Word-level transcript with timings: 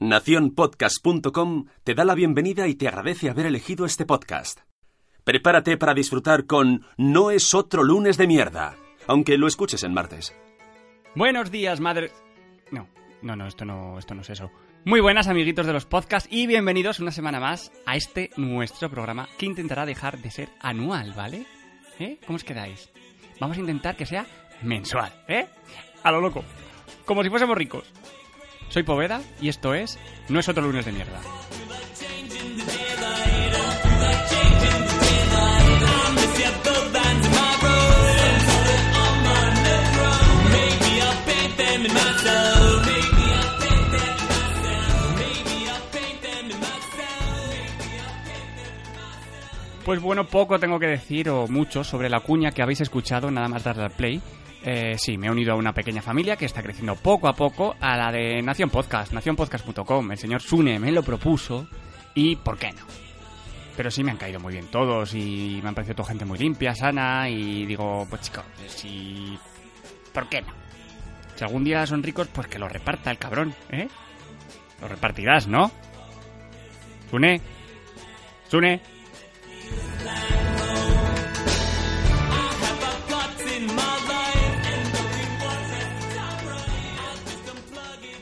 Naciónpodcast.com 0.00 1.66
te 1.82 1.94
da 1.94 2.04
la 2.04 2.14
bienvenida 2.14 2.68
y 2.68 2.76
te 2.76 2.86
agradece 2.86 3.30
haber 3.30 3.46
elegido 3.46 3.84
este 3.84 4.06
podcast. 4.06 4.60
Prepárate 5.24 5.76
para 5.76 5.92
disfrutar 5.92 6.46
con 6.46 6.86
No 6.96 7.32
es 7.32 7.52
otro 7.52 7.82
lunes 7.82 8.16
de 8.16 8.28
mierda, 8.28 8.76
aunque 9.08 9.36
lo 9.36 9.48
escuches 9.48 9.82
en 9.82 9.92
martes. 9.92 10.36
Buenos 11.16 11.50
días, 11.50 11.80
madre. 11.80 12.12
No, 12.70 12.88
no, 13.22 13.34
no, 13.34 13.48
esto 13.48 13.64
no, 13.64 13.98
esto 13.98 14.14
no 14.14 14.22
es 14.22 14.30
eso. 14.30 14.52
Muy 14.84 15.00
buenas, 15.00 15.26
amiguitos 15.26 15.66
de 15.66 15.72
los 15.72 15.84
podcasts, 15.84 16.28
y 16.30 16.46
bienvenidos 16.46 17.00
una 17.00 17.10
semana 17.10 17.40
más 17.40 17.72
a 17.84 17.96
este 17.96 18.30
nuestro 18.36 18.88
programa 18.88 19.28
que 19.36 19.46
intentará 19.46 19.84
dejar 19.84 20.18
de 20.18 20.30
ser 20.30 20.48
anual, 20.60 21.12
¿vale? 21.16 21.44
¿Eh? 21.98 22.20
¿Cómo 22.24 22.36
os 22.36 22.44
quedáis? 22.44 22.88
Vamos 23.40 23.56
a 23.56 23.60
intentar 23.60 23.96
que 23.96 24.06
sea 24.06 24.24
mensual, 24.62 25.12
¿eh? 25.26 25.48
A 26.04 26.12
lo 26.12 26.20
loco. 26.20 26.44
Como 27.04 27.24
si 27.24 27.30
fuésemos 27.30 27.58
ricos. 27.58 27.92
Soy 28.68 28.82
Poveda 28.82 29.20
y 29.40 29.48
esto 29.48 29.74
es 29.74 29.98
No 30.28 30.40
es 30.40 30.48
otro 30.48 30.62
lunes 30.62 30.84
de 30.84 30.92
mierda. 30.92 31.20
Pues 49.88 50.02
bueno, 50.02 50.26
poco 50.26 50.58
tengo 50.58 50.78
que 50.78 50.86
decir 50.86 51.30
o 51.30 51.48
mucho 51.48 51.82
sobre 51.82 52.10
la 52.10 52.20
cuña 52.20 52.50
que 52.50 52.60
habéis 52.60 52.82
escuchado 52.82 53.30
nada 53.30 53.48
más 53.48 53.64
darle 53.64 53.84
al 53.84 53.90
play. 53.90 54.20
Eh, 54.70 54.98
sí, 54.98 55.16
me 55.16 55.28
he 55.28 55.30
unido 55.30 55.54
a 55.54 55.56
una 55.56 55.72
pequeña 55.72 56.02
familia 56.02 56.36
que 56.36 56.44
está 56.44 56.62
creciendo 56.62 56.94
poco 56.94 57.26
a 57.26 57.32
poco 57.32 57.74
a 57.80 57.96
la 57.96 58.12
de 58.12 58.42
Nación 58.42 58.68
Podcast, 58.68 59.14
nacionpodcast.com. 59.14 60.12
El 60.12 60.18
señor 60.18 60.42
Sune 60.42 60.78
me 60.78 60.92
lo 60.92 61.02
propuso 61.02 61.66
y 62.14 62.36
¿por 62.36 62.58
qué 62.58 62.72
no? 62.72 62.82
Pero 63.78 63.90
sí 63.90 64.04
me 64.04 64.10
han 64.10 64.18
caído 64.18 64.40
muy 64.40 64.52
bien 64.52 64.66
todos 64.66 65.14
y 65.14 65.58
me 65.62 65.70
han 65.70 65.74
parecido 65.74 65.96
toda 65.96 66.10
gente 66.10 66.26
muy 66.26 66.38
limpia, 66.38 66.74
sana 66.74 67.30
y 67.30 67.64
digo, 67.64 68.06
pues 68.10 68.20
chicos, 68.20 68.44
si... 68.66 69.38
¿Por 70.12 70.28
qué 70.28 70.42
no? 70.42 70.52
Si 71.34 71.44
algún 71.44 71.64
día 71.64 71.86
son 71.86 72.02
ricos, 72.02 72.28
pues 72.28 72.48
que 72.48 72.58
lo 72.58 72.68
reparta 72.68 73.10
el 73.10 73.16
cabrón, 73.16 73.54
¿eh? 73.70 73.88
Lo 74.82 74.88
repartirás, 74.88 75.48
¿no? 75.48 75.70
Sune. 77.10 77.40
Sune. 78.48 78.82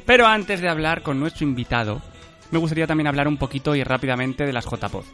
Pero 0.07 0.27
antes 0.27 0.61
de 0.61 0.69
hablar 0.69 1.03
con 1.03 1.19
nuestro 1.19 1.45
invitado, 1.45 2.01
me 2.53 2.59
gustaría 2.59 2.87
también 2.87 3.09
hablar 3.09 3.27
un 3.27 3.37
poquito 3.37 3.75
y 3.75 3.83
rápidamente 3.83 4.47
de 4.47 4.53
las 4.53 4.65
JPod. 4.65 5.05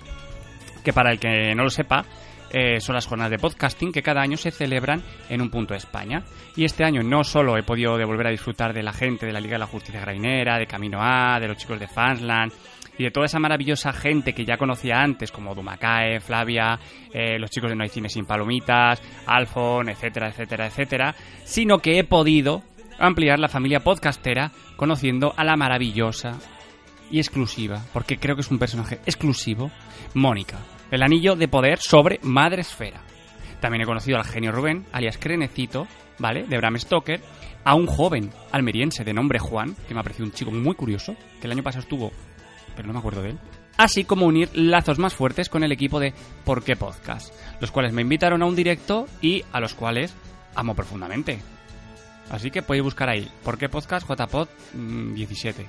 Que 0.85 0.93
para 0.93 1.11
el 1.13 1.19
que 1.19 1.55
no 1.55 1.65
lo 1.65 1.71
sepa, 1.71 2.05
eh, 2.51 2.79
son 2.81 2.95
las 2.95 3.07
jornadas 3.07 3.31
de 3.31 3.39
podcasting 3.39 3.93
que 3.93 4.03
cada 4.03 4.21
año 4.21 4.37
se 4.37 4.51
celebran 4.51 5.03
en 5.31 5.41
un 5.41 5.51
punto 5.51 5.73
de 5.73 5.79
España. 5.79 6.23
Y 6.55 6.65
este 6.65 6.85
año 6.85 7.03
no 7.03 7.25
solo 7.25 7.57
he 7.57 7.63
podido 7.63 7.97
devolver 7.97 8.27
a 8.27 8.31
disfrutar 8.31 8.75
de 8.75 8.83
la 8.83 8.93
gente 8.93 9.25
de 9.25 9.33
la 9.33 9.41
Liga 9.41 9.55
de 9.55 9.61
la 9.61 9.67
Justicia 9.67 10.03
Grainera, 10.03 10.59
de 10.59 10.67
Camino 10.67 10.99
A, 11.01 11.41
de 11.41 11.49
los 11.49 11.57
chicos 11.57 11.81
de 11.81 11.89
Fansland 11.89 12.53
y 12.99 13.05
de 13.05 13.11
toda 13.11 13.27
esa 13.27 13.39
maravillosa 13.39 13.93
gente 13.93 14.35
que 14.35 14.45
ya 14.45 14.59
conocía 14.59 15.01
antes, 15.01 15.33
como 15.33 15.55
Dumacae, 15.55 16.21
Flavia, 16.21 16.79
eh, 17.13 17.39
los 17.39 17.51
chicos 17.51 17.71
de 17.71 17.77
No 17.77 17.85
hay 17.85 17.89
cine 17.89 18.11
sin 18.11 18.27
palomitas, 18.27 19.01
Alfon, 19.27 19.89
etcétera, 19.89 20.29
etcétera, 20.29 20.67
etcétera, 20.67 21.15
sino 21.45 21.79
que 21.79 21.99
he 21.99 22.05
podido 22.05 22.63
ampliar 23.03 23.39
la 23.39 23.49
familia 23.49 23.81
podcastera 23.81 24.53
conociendo 24.77 25.35
a 25.37 25.45
la 25.45 25.57
maravillosa 25.57 26.39
y 27.11 27.19
exclusiva, 27.19 27.85
porque 27.93 28.17
creo 28.17 28.37
que 28.37 28.43
es 28.43 28.51
un 28.51 28.59
personaje 28.59 29.01
exclusivo, 29.05 29.71
Mónica, 30.15 30.59
el 30.91 31.03
anillo 31.03 31.35
de 31.35 31.49
poder 31.49 31.79
sobre 31.79 32.21
Madre 32.23 32.63
Esfera. 32.63 33.03
También 33.61 33.83
he 33.83 33.87
conocido 33.87 34.19
al 34.19 34.25
genio 34.25 34.53
Rubén, 34.53 34.87
alias 34.93 35.19
Crenecito, 35.19 35.87
¿vale? 36.19 36.45
De 36.45 36.57
Bram 36.57 36.79
Stoker, 36.79 37.21
a 37.65 37.75
un 37.75 37.87
joven 37.87 38.31
almeriense 38.53 39.05
de 39.05 39.13
nombre 39.13 39.39
Juan, 39.39 39.75
que 39.87 39.95
me 39.95 40.01
ha 40.01 40.03
parecido 40.05 40.27
un 40.27 40.33
chico 40.33 40.53
muy 40.53 40.75
curioso, 40.75 41.17
que 41.41 41.47
el 41.47 41.53
año 41.53 41.63
pasado 41.63 41.83
estuvo, 41.83 42.13
pero 42.77 42.87
no 42.87 42.95
me 42.95 43.01
acuerdo 43.01 43.23
de 43.23 43.31
él. 43.31 43.39
Así 43.77 44.05
como 44.05 44.27
unir 44.27 44.49
lazos 44.55 44.99
más 44.99 45.15
fuertes 45.15 45.49
con 45.49 45.65
el 45.65 45.73
equipo 45.73 45.99
de 45.99 46.15
Por 46.45 46.63
qué 46.63 46.77
Podcast, 46.77 47.35
los 47.61 47.73
cuales 47.73 47.93
me 47.93 48.03
invitaron 48.03 48.43
a 48.43 48.47
un 48.47 48.55
directo 48.55 49.07
y 49.21 49.45
a 49.53 49.61
los 49.61 49.75
cuales 49.75 50.15
amo 50.55 50.75
profundamente. 50.75 51.41
Así 52.33 52.51
que 52.51 52.63
podéis 52.63 52.83
buscar 52.83 53.11
ahí, 53.11 53.31
¿por 53.45 53.59
qué 53.59 53.69
podcast 53.69 54.09
JPod 54.09 54.49
17? 54.73 55.67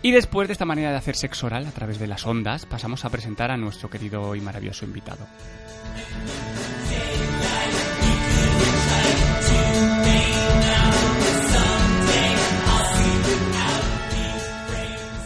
Y 0.00 0.12
después 0.12 0.48
de 0.48 0.52
esta 0.52 0.64
manera 0.64 0.90
de 0.90 0.96
hacer 0.96 1.14
sexo 1.14 1.46
oral 1.46 1.66
a 1.66 1.72
través 1.72 1.98
de 1.98 2.06
las 2.06 2.24
ondas, 2.24 2.64
pasamos 2.64 3.04
a 3.04 3.10
presentar 3.10 3.50
a 3.50 3.58
nuestro 3.58 3.90
querido 3.90 4.34
y 4.34 4.40
maravilloso 4.40 4.86
invitado. 4.86 5.26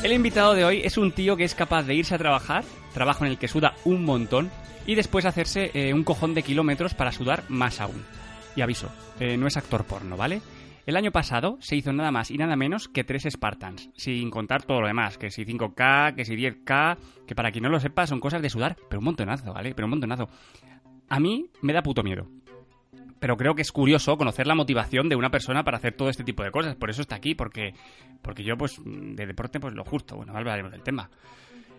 El 0.03 0.12
invitado 0.12 0.55
de 0.55 0.65
hoy 0.65 0.81
es 0.83 0.99
un 0.99 1.12
tío 1.12 1.37
que 1.37 1.45
es 1.45 1.55
capaz 1.55 1.84
de 1.84 1.95
irse 1.95 2.17
a 2.17 2.19
trabajar, 2.19 2.65
trabajo 2.93 3.25
en 3.25 3.31
el 3.31 3.39
que 3.39 3.47
suda 3.47 3.75
un 3.84 4.05
montón, 4.05 4.50
y 4.87 4.97
después 4.97 5.25
hacerse 5.25 5.71
eh, 5.73 5.95
un 5.95 6.03
cojón 6.03 6.34
de 6.34 6.43
kilómetros 6.43 6.95
para 6.95 7.12
sudar 7.12 7.45
más 7.49 7.81
aún. 7.81 8.05
Y 8.56 8.62
aviso, 8.62 8.91
eh, 9.21 9.37
no 9.37 9.47
es 9.47 9.56
actor 9.56 9.84
porno, 9.84 10.17
¿vale? 10.17 10.43
El 10.87 10.97
año 10.97 11.13
pasado 11.13 11.59
se 11.61 11.77
hizo 11.77 11.93
nada 11.93 12.11
más 12.11 12.31
y 12.31 12.39
nada 12.39 12.57
menos 12.57 12.89
que 12.89 13.05
tres 13.05 13.27
Spartans, 13.29 13.91
sin 13.95 14.31
contar 14.31 14.63
todo 14.63 14.81
lo 14.81 14.87
demás, 14.87 15.19
que 15.19 15.31
si 15.31 15.45
5K, 15.45 16.15
que 16.15 16.25
si 16.25 16.35
10K, 16.35 16.97
que 17.27 17.35
para 17.35 17.51
quien 17.53 17.65
no 17.65 17.69
lo 17.69 17.81
sepa 17.81 18.07
son 18.07 18.21
cosas 18.21 18.43
de 18.43 18.51
sudar, 18.51 18.77
pero 18.89 19.01
un 19.01 19.05
montonazo, 19.05 19.53
¿vale? 19.53 19.75
Pero 19.75 19.87
un 19.87 19.91
montonazo. 19.91 20.29
A 21.09 21.21
mí 21.21 21.47
me 21.61 21.73
da 21.73 21.83
puto 21.83 22.03
miedo. 22.03 22.29
Pero 23.19 23.37
creo 23.37 23.55
que 23.55 23.63
es 23.63 23.71
curioso 23.71 24.17
conocer 24.17 24.47
la 24.47 24.55
motivación 24.55 25.11
de 25.11 25.17
una 25.17 25.31
persona 25.31 25.63
para 25.63 25.77
hacer 25.77 25.95
todo 25.95 26.09
este 26.09 26.25
tipo 26.25 26.43
de 26.43 26.51
cosas. 26.51 26.75
Por 26.77 26.89
eso 26.89 27.03
está 27.03 27.17
aquí, 27.17 27.35
porque, 27.35 27.75
porque 28.23 28.43
yo, 28.43 28.57
pues, 28.57 28.81
de 28.83 29.27
deporte, 29.27 29.61
pues 29.61 29.75
lo 29.75 29.85
justo. 29.85 30.17
Bueno, 30.17 30.35
hablaremos 30.35 30.73
del 30.73 30.83
tema. 30.83 31.11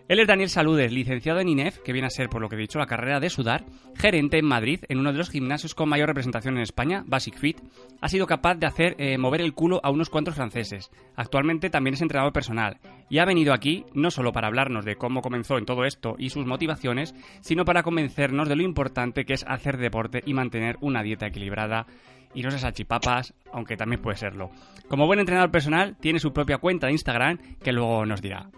Él 0.08 0.18
es 0.18 0.26
Daniel 0.26 0.48
Saludes, 0.48 0.92
licenciado 0.92 1.38
en 1.38 1.48
INEF, 1.48 1.78
que 1.78 1.92
viene 1.92 2.08
a 2.08 2.10
ser, 2.10 2.28
por 2.28 2.42
lo 2.42 2.48
que 2.48 2.56
he 2.56 2.58
dicho, 2.58 2.78
la 2.78 2.86
carrera 2.86 3.20
de 3.20 3.30
sudar, 3.30 3.64
gerente 3.94 4.36
en 4.36 4.44
Madrid, 4.44 4.80
en 4.88 4.98
uno 4.98 5.12
de 5.12 5.18
los 5.18 5.30
gimnasios 5.30 5.74
con 5.74 5.88
mayor 5.88 6.08
representación 6.08 6.56
en 6.56 6.62
España, 6.62 7.04
Basic 7.06 7.36
Fit. 7.38 7.60
Ha 8.00 8.08
sido 8.08 8.26
capaz 8.26 8.56
de 8.56 8.66
hacer 8.66 8.96
eh, 8.98 9.16
mover 9.16 9.40
el 9.40 9.54
culo 9.54 9.80
a 9.82 9.90
unos 9.90 10.10
cuantos 10.10 10.34
franceses. 10.34 10.90
Actualmente 11.14 11.70
también 11.70 11.94
es 11.94 12.02
entrenador 12.02 12.32
personal 12.32 12.78
y 13.08 13.18
ha 13.18 13.24
venido 13.24 13.54
aquí 13.54 13.84
no 13.94 14.10
solo 14.10 14.32
para 14.32 14.48
hablarnos 14.48 14.84
de 14.84 14.96
cómo 14.96 15.22
comenzó 15.22 15.56
en 15.56 15.66
todo 15.66 15.84
esto 15.84 16.16
y 16.18 16.30
sus 16.30 16.46
motivaciones, 16.46 17.14
sino 17.40 17.64
para 17.64 17.84
convencernos 17.84 18.48
de 18.48 18.56
lo 18.56 18.62
importante 18.64 19.24
que 19.24 19.34
es 19.34 19.44
hacer 19.46 19.78
deporte 19.78 20.22
y 20.26 20.34
mantener 20.34 20.76
una 20.80 21.02
dieta 21.02 21.26
equilibrada 21.26 21.86
y 22.34 22.42
no 22.42 22.50
seas 22.50 22.64
achipapas, 22.64 23.34
aunque 23.52 23.76
también 23.76 24.02
puede 24.02 24.16
serlo. 24.16 24.50
Como 24.88 25.06
buen 25.06 25.20
entrenador 25.20 25.50
personal, 25.50 25.96
tiene 26.00 26.18
su 26.18 26.32
propia 26.32 26.58
cuenta 26.58 26.86
de 26.86 26.92
Instagram 26.92 27.38
que 27.62 27.72
luego 27.72 28.04
nos 28.04 28.20
dirá. 28.20 28.48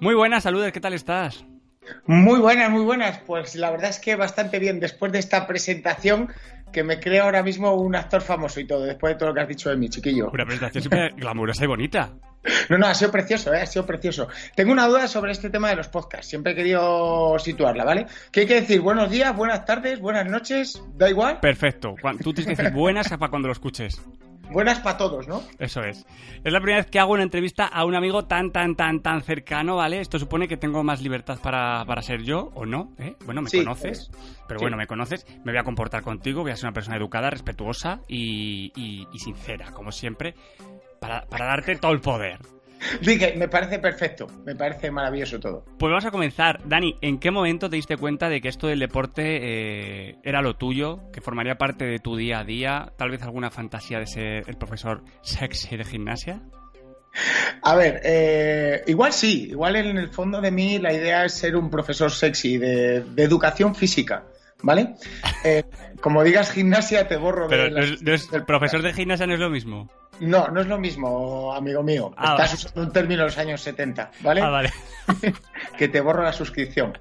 Muy 0.00 0.14
buenas, 0.14 0.44
saludos, 0.44 0.72
¿qué 0.72 0.80
tal 0.80 0.94
estás? 0.94 1.44
Muy 2.06 2.40
buenas, 2.40 2.70
muy 2.70 2.82
buenas. 2.82 3.18
Pues 3.18 3.54
la 3.54 3.70
verdad 3.70 3.90
es 3.90 3.98
que 3.98 4.16
bastante 4.16 4.58
bien 4.58 4.80
después 4.80 5.12
de 5.12 5.18
esta 5.18 5.46
presentación 5.46 6.32
que 6.72 6.82
me 6.82 6.98
creo 6.98 7.24
ahora 7.24 7.42
mismo 7.42 7.74
un 7.74 7.94
actor 7.94 8.22
famoso 8.22 8.60
y 8.60 8.66
todo, 8.66 8.84
después 8.84 9.12
de 9.12 9.18
todo 9.18 9.28
lo 9.28 9.34
que 9.34 9.40
has 9.42 9.48
dicho 9.48 9.68
de 9.68 9.76
mí, 9.76 9.90
chiquillo. 9.90 10.30
Una 10.32 10.46
presentación 10.46 10.84
súper 10.84 11.12
glamurosa 11.16 11.64
y 11.64 11.66
bonita. 11.66 12.14
No, 12.70 12.78
no, 12.78 12.86
ha 12.86 12.94
sido 12.94 13.10
precioso, 13.10 13.52
¿eh? 13.52 13.60
ha 13.60 13.66
sido 13.66 13.84
precioso. 13.84 14.28
Tengo 14.54 14.72
una 14.72 14.86
duda 14.86 15.06
sobre 15.06 15.32
este 15.32 15.50
tema 15.50 15.68
de 15.68 15.76
los 15.76 15.88
podcasts. 15.88 16.28
Siempre 16.28 16.52
he 16.52 16.54
querido 16.54 17.38
situarla, 17.38 17.84
¿vale? 17.84 18.06
¿Qué 18.32 18.40
hay 18.40 18.46
que 18.46 18.60
decir? 18.62 18.80
Buenos 18.80 19.10
días, 19.10 19.36
buenas 19.36 19.66
tardes, 19.66 20.00
buenas 20.00 20.26
noches, 20.26 20.82
da 20.94 21.10
igual. 21.10 21.40
Perfecto. 21.40 21.94
Tú 22.22 22.32
tienes 22.32 22.56
que 22.56 22.62
decir 22.62 22.72
buenas 22.72 23.08
para 23.08 23.28
cuando 23.28 23.48
lo 23.48 23.52
escuches. 23.52 24.00
Buenas 24.50 24.80
para 24.80 24.96
todos, 24.98 25.28
¿no? 25.28 25.42
Eso 25.58 25.80
es. 25.82 26.04
Es 26.44 26.52
la 26.52 26.60
primera 26.60 26.78
vez 26.78 26.90
que 26.90 26.98
hago 26.98 27.12
una 27.12 27.22
entrevista 27.22 27.66
a 27.66 27.84
un 27.84 27.94
amigo 27.94 28.24
tan, 28.24 28.50
tan, 28.50 28.74
tan, 28.74 29.00
tan 29.00 29.22
cercano, 29.22 29.76
¿vale? 29.76 30.00
Esto 30.00 30.18
supone 30.18 30.48
que 30.48 30.56
tengo 30.56 30.82
más 30.82 31.00
libertad 31.02 31.38
para, 31.40 31.84
para 31.86 32.02
ser 32.02 32.22
yo, 32.22 32.50
¿o 32.54 32.66
no? 32.66 32.92
¿eh? 32.98 33.14
Bueno, 33.26 33.42
me 33.42 33.50
Sí, 33.50 33.58
conoces, 33.58 34.10
pero 34.48 34.58
sí. 34.58 34.64
bueno, 34.64 34.76
me 34.76 34.86
conoces. 34.86 35.24
Me 35.44 35.52
voy 35.52 35.58
a 35.60 35.64
comportar 35.64 36.02
contigo, 36.02 36.42
voy 36.42 36.50
a 36.50 36.56
ser 36.56 36.66
una 36.66 36.74
persona 36.74 36.96
educada, 36.96 37.30
respetuosa 37.30 38.00
y, 38.08 38.72
y- 38.74 39.06
y 39.12 39.18
sincera, 39.20 39.70
como 39.72 39.92
siempre, 39.92 40.34
para, 41.00 41.26
para 41.26 41.46
darte 41.46 41.76
todo 41.76 41.92
el 41.92 42.00
poder. 42.00 42.38
Dije, 43.02 43.34
me 43.36 43.48
parece 43.48 43.78
perfecto, 43.78 44.26
me 44.44 44.54
parece 44.56 44.90
maravilloso 44.90 45.38
todo. 45.38 45.64
Pues 45.78 45.90
vamos 45.90 46.04
a 46.04 46.10
comenzar. 46.10 46.60
Dani, 46.66 46.96
¿en 47.02 47.18
qué 47.18 47.30
momento 47.30 47.68
te 47.68 47.76
diste 47.76 47.96
cuenta 47.96 48.28
de 48.28 48.40
que 48.40 48.48
esto 48.48 48.66
del 48.66 48.78
deporte 48.78 49.22
eh, 50.10 50.16
era 50.22 50.40
lo 50.42 50.56
tuyo, 50.56 51.00
que 51.12 51.20
formaría 51.20 51.56
parte 51.58 51.84
de 51.84 51.98
tu 51.98 52.16
día 52.16 52.40
a 52.40 52.44
día? 52.44 52.92
Tal 52.96 53.10
vez 53.10 53.22
alguna 53.22 53.50
fantasía 53.50 53.98
de 53.98 54.06
ser 54.06 54.44
el 54.48 54.56
profesor 54.56 55.02
sexy 55.22 55.76
de 55.76 55.84
gimnasia. 55.84 56.40
A 57.62 57.74
ver, 57.74 58.00
eh, 58.04 58.82
igual 58.86 59.12
sí, 59.12 59.48
igual 59.50 59.76
en 59.76 59.98
el 59.98 60.08
fondo 60.10 60.40
de 60.40 60.50
mí 60.52 60.78
la 60.78 60.92
idea 60.92 61.24
es 61.24 61.34
ser 61.34 61.56
un 61.56 61.68
profesor 61.68 62.10
sexy 62.12 62.56
de, 62.56 63.00
de 63.02 63.22
educación 63.24 63.74
física. 63.74 64.24
¿Vale? 64.62 64.94
Eh, 65.44 65.64
como 66.02 66.22
digas 66.22 66.52
gimnasia, 66.52 67.08
te 67.08 67.16
borro 67.16 67.48
Pero 67.48 67.64
de 67.64 67.70
no 67.70 67.78
es- 67.80 68.02
no 68.02 68.12
es- 68.12 68.30
el 68.32 68.44
profesor 68.46 68.82
de 68.82 68.92
gimnasia 68.92 69.26
no 69.26 69.32
es 69.34 69.40
lo 69.40 69.48
mismo. 69.48 69.90
No, 70.20 70.48
no 70.48 70.60
es 70.60 70.66
lo 70.66 70.78
mismo, 70.78 71.54
amigo 71.54 71.82
mío. 71.82 72.12
Ah, 72.16 72.32
Estás 72.32 72.50
vale. 72.50 72.54
usando 72.54 72.82
un 72.82 72.92
término 72.92 73.20
de 73.22 73.26
los 73.26 73.38
años 73.38 73.60
70, 73.62 74.10
¿vale? 74.20 74.40
Ah, 74.42 74.50
vale. 74.50 74.70
que 75.78 75.88
te 75.88 76.00
borro 76.00 76.22
la 76.22 76.32
suscripción. 76.32 76.96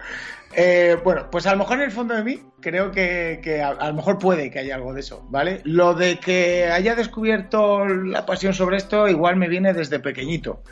Eh, 0.55 0.97
bueno, 1.03 1.29
pues 1.29 1.45
a 1.45 1.51
lo 1.51 1.59
mejor 1.59 1.77
en 1.77 1.83
el 1.83 1.91
fondo 1.91 2.15
de 2.15 2.23
mí 2.23 2.39
creo 2.59 2.91
que, 2.91 3.39
que 3.43 3.61
a, 3.61 3.69
a 3.69 3.87
lo 3.89 3.93
mejor 3.93 4.17
puede 4.17 4.49
que 4.49 4.59
haya 4.59 4.75
algo 4.75 4.93
de 4.93 5.01
eso, 5.01 5.25
¿vale? 5.29 5.61
Lo 5.63 5.93
de 5.93 6.17
que 6.19 6.65
haya 6.71 6.95
descubierto 6.95 7.85
la 7.85 8.25
pasión 8.25 8.53
sobre 8.53 8.77
esto 8.77 9.07
igual 9.07 9.35
me 9.35 9.47
viene 9.47 9.73
desde 9.73 9.99
pequeñito. 9.99 10.63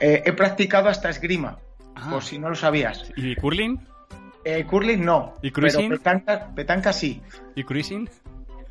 Eh, 0.00 0.22
he 0.26 0.32
practicado 0.32 0.88
hasta 0.88 1.08
esgrima, 1.08 1.58
Ah. 1.94 2.08
por 2.10 2.22
si 2.22 2.38
no 2.38 2.48
lo 2.50 2.54
sabías. 2.56 3.10
¿Y 3.16 3.34
curling? 3.36 3.78
Eh, 4.44 4.64
curling 4.68 5.04
no, 5.04 5.34
¿Y 5.40 5.50
cruising? 5.52 5.88
pero 5.90 5.98
petanca, 6.00 6.48
petanca 6.54 6.92
sí. 6.92 7.22
¿Y 7.54 7.62
cruising? 7.64 8.10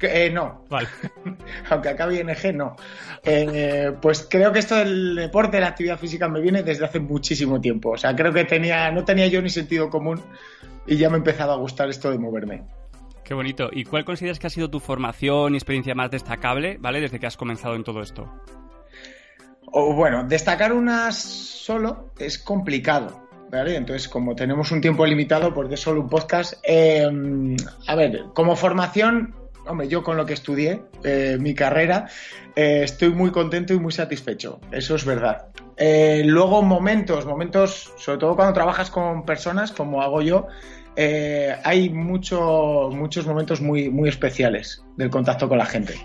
Que, 0.01 0.25
eh, 0.25 0.31
no, 0.31 0.65
Vale. 0.67 0.87
aunque 1.69 1.89
acabe 1.89 2.19
ING, 2.19 2.57
no. 2.57 2.75
Eh, 3.23 3.93
pues 4.01 4.27
creo 4.27 4.51
que 4.51 4.57
esto 4.57 4.75
del 4.75 5.15
deporte, 5.15 5.59
la 5.59 5.67
actividad 5.67 5.99
física, 5.99 6.27
me 6.27 6.41
viene 6.41 6.63
desde 6.63 6.85
hace 6.85 6.99
muchísimo 6.99 7.61
tiempo. 7.61 7.91
O 7.91 7.97
sea, 7.97 8.15
creo 8.15 8.33
que 8.33 8.45
tenía, 8.45 8.89
no 8.89 9.05
tenía 9.05 9.27
yo 9.27 9.43
ni 9.43 9.51
sentido 9.51 9.91
común 9.91 10.19
y 10.87 10.97
ya 10.97 11.11
me 11.11 11.17
empezaba 11.17 11.53
a 11.53 11.57
gustar 11.57 11.87
esto 11.87 12.09
de 12.09 12.17
moverme. 12.17 12.63
Qué 13.23 13.35
bonito. 13.35 13.69
¿Y 13.71 13.83
cuál 13.83 14.03
consideras 14.03 14.39
que 14.39 14.47
ha 14.47 14.49
sido 14.49 14.71
tu 14.71 14.79
formación 14.79 15.53
y 15.53 15.57
experiencia 15.57 15.93
más 15.93 16.09
destacable, 16.09 16.77
¿vale? 16.79 16.99
Desde 16.99 17.19
que 17.19 17.27
has 17.27 17.37
comenzado 17.37 17.75
en 17.75 17.83
todo 17.83 18.01
esto. 18.01 18.27
O 19.71 19.93
bueno, 19.93 20.23
destacar 20.23 20.73
una 20.73 21.11
solo 21.11 22.11
es 22.17 22.39
complicado. 22.39 23.29
¿Vale? 23.51 23.75
Entonces, 23.75 24.07
como 24.07 24.33
tenemos 24.33 24.71
un 24.71 24.79
tiempo 24.79 25.05
limitado, 25.05 25.53
porque 25.53 25.75
es 25.75 25.79
solo 25.81 25.99
un 25.99 26.07
podcast, 26.07 26.53
eh, 26.63 27.05
a 27.85 27.95
ver, 27.95 28.23
como 28.33 28.55
formación, 28.55 29.35
hombre, 29.67 29.87
yo 29.87 30.03
con 30.03 30.17
lo 30.17 30.25
que 30.25 30.33
estudié, 30.33 30.83
eh, 31.03 31.37
mi 31.39 31.53
carrera, 31.53 32.07
eh, 32.55 32.81
estoy 32.83 33.09
muy 33.09 33.31
contento 33.31 33.73
y 33.73 33.79
muy 33.79 33.91
satisfecho, 33.91 34.59
eso 34.71 34.95
es 34.95 35.05
verdad. 35.05 35.47
Eh, 35.77 36.23
luego, 36.25 36.61
momentos, 36.61 37.25
momentos, 37.25 37.93
sobre 37.97 38.19
todo 38.19 38.35
cuando 38.35 38.53
trabajas 38.53 38.89
con 38.89 39.25
personas, 39.25 39.71
como 39.71 40.01
hago 40.01 40.21
yo, 40.21 40.47
hay 41.63 41.89
mucho, 41.89 42.89
muchos 42.91 43.25
momentos 43.25 43.61
muy, 43.61 43.89
muy 43.89 44.09
especiales 44.09 44.83
del 44.97 45.09
contacto 45.09 45.47
con 45.47 45.57
la 45.57 45.65
gente. 45.65 45.95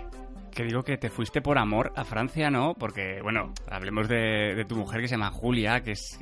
Que 0.51 0.63
digo 0.63 0.83
que 0.83 0.97
te 0.97 1.09
fuiste 1.09 1.41
por 1.41 1.59
amor 1.59 1.91
a 1.95 2.03
Francia, 2.03 2.49
¿no? 2.49 2.73
Porque, 2.73 3.19
bueno, 3.21 3.53
hablemos 3.69 4.07
de, 4.07 4.65
tu 4.67 4.75
mujer 4.75 5.01
que 5.01 5.07
se 5.07 5.13
llama 5.13 5.29
Julia, 5.29 5.83
que 5.83 5.91
es 5.91 6.17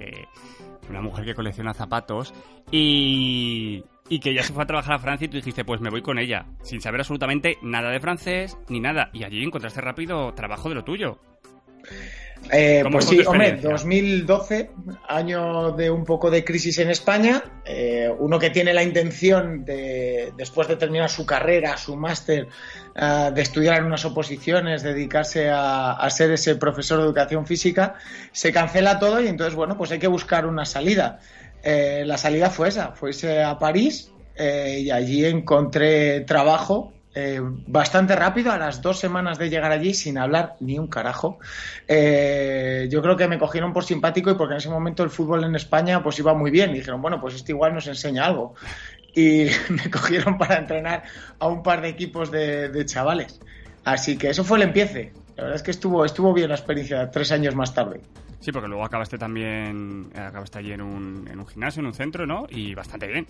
una 0.90 1.00
mujer 1.00 1.24
que 1.24 1.36
colecciona 1.36 1.74
zapatos, 1.74 2.34
y, 2.70 3.86
y 4.08 4.20
que 4.20 4.34
ya 4.34 4.44
se 4.44 4.54
fue 4.54 4.64
a 4.64 4.68
trabajar 4.68 4.96
a 4.96 5.00
Francia 5.00 5.26
y 5.26 5.30
tú 5.30 5.38
dijiste, 5.38 5.66
pues 5.66 5.82
me 5.82 5.90
voy 5.90 6.02
con 6.02 6.20
ella, 6.20 6.46
sin 6.62 6.82
saber 6.82 7.02
absolutamente 7.02 7.58
nada 7.62 7.90
de 7.90 8.00
francés 8.00 8.58
ni 8.70 8.80
nada. 8.80 9.10
Y 9.14 9.24
allí 9.24 9.44
encontraste 9.44 9.82
rápido 9.82 10.34
trabajo 10.34 10.70
de 10.70 10.76
lo 10.76 10.84
tuyo. 10.84 11.20
Eh, 12.52 12.82
¿Cómo 12.84 12.98
pues 12.98 13.06
sí, 13.06 13.20
hombre, 13.26 13.50
experiencia? 13.50 13.72
2012, 13.72 14.72
año 15.08 15.72
de 15.72 15.90
un 15.90 16.06
poco 16.06 16.30
de 16.30 16.44
crisis 16.44 16.78
en 16.78 16.92
España. 16.92 17.44
eh, 17.66 18.08
uno 18.20 18.38
que 18.38 18.52
tiene 18.52 18.74
la 18.74 18.84
intención 18.84 19.66
de, 19.66 20.32
después 20.38 20.68
de 20.68 20.76
terminar 20.76 21.10
su 21.10 21.26
carrera, 21.26 21.76
su 21.78 21.96
máster, 21.96 22.48
ah, 22.96 23.32
de 23.34 23.42
estudiar 23.42 23.80
en 23.80 23.86
unas 23.86 24.06
oposiciones, 24.06 24.84
dedicarse 24.84 25.50
a, 25.50 25.94
a 25.94 26.10
ser 26.12 26.32
ese 26.32 26.56
profesor 26.56 27.00
de 27.00 27.06
educación 27.06 27.48
física, 27.48 27.96
se 28.32 28.52
cancela 28.52 29.00
todo 29.00 29.20
y 29.22 29.28
entonces, 29.28 29.56
bueno, 29.56 29.76
pues 29.76 29.92
hay 29.92 30.00
que 30.00 30.08
buscar 30.08 30.46
una 30.46 30.66
salida. 30.66 31.20
Eh, 31.68 32.04
la 32.06 32.20
salida 32.20 32.52
fue 32.52 32.68
esa, 32.68 32.92
fue 32.92 33.10
irse 33.10 33.42
a 33.42 33.58
París 33.58 34.12
eh, 34.36 34.82
y 34.84 34.92
allí 34.92 35.26
encontré 35.26 36.22
trabajo 36.22 36.94
eh, 37.16 37.42
bastante 37.42 38.16
rápido, 38.16 38.52
a 38.52 38.60
las 38.60 38.84
dos 38.84 39.00
semanas 39.00 39.40
de 39.40 39.50
llegar 39.50 39.72
allí 39.72 39.96
sin 39.96 40.20
hablar 40.20 40.58
ni 40.60 40.78
un 40.78 40.86
carajo. 40.86 41.40
Yo 41.88 43.02
creo 43.02 43.18
que 43.18 43.28
me 43.28 43.40
cogieron 43.40 43.74
por 43.74 43.84
simpático 43.84 44.30
y 44.30 44.36
porque 44.36 44.54
en 44.54 44.58
ese 44.60 44.70
momento 44.70 45.02
el 45.02 45.10
fútbol 45.10 45.44
en 45.44 45.56
España 45.56 46.04
pues 46.04 46.20
iba 46.20 46.36
muy 46.36 46.52
bien. 46.52 46.70
Y 46.70 46.76
dijeron, 46.76 47.02
bueno, 47.02 47.20
pues 47.20 47.34
este 47.34 47.54
igual 47.54 47.74
nos 47.74 47.88
enseña 47.88 48.26
algo. 48.26 48.54
Y 49.16 49.48
me 49.70 49.90
cogieron 49.90 50.38
para 50.38 50.58
entrenar 50.58 51.04
a 51.40 51.48
un 51.48 51.64
par 51.64 51.82
de 51.82 51.90
equipos 51.90 52.30
de, 52.30 52.70
de 52.70 52.86
chavales. 52.86 53.40
Así 53.86 54.18
que 54.18 54.30
eso 54.30 54.44
fue 54.44 54.58
el 54.58 54.66
empiece. 54.66 55.14
La 55.36 55.44
verdad 55.44 55.56
es 55.58 55.64
que 55.64 55.72
estuvo, 55.72 56.06
estuvo 56.06 56.34
bien 56.34 56.50
la 56.50 56.56
experiencia 56.56 57.10
tres 57.12 57.32
años 57.32 57.56
más 57.56 57.74
tarde. 57.74 58.02
Sí, 58.40 58.52
porque 58.52 58.68
luego 58.68 58.86
acabaste 58.86 59.18
también, 59.18 60.10
eh, 60.16 60.20
acabaste 60.20 60.60
allí 60.60 60.72
en 60.72 60.82
un, 60.82 61.28
en 61.32 61.40
un 61.40 61.48
gimnasio, 61.48 61.80
en 61.82 61.88
un 61.88 61.94
centro, 61.94 62.26
¿no? 62.28 62.46
Y 62.50 62.76
bastante 62.76 63.08
bien. 63.08 63.28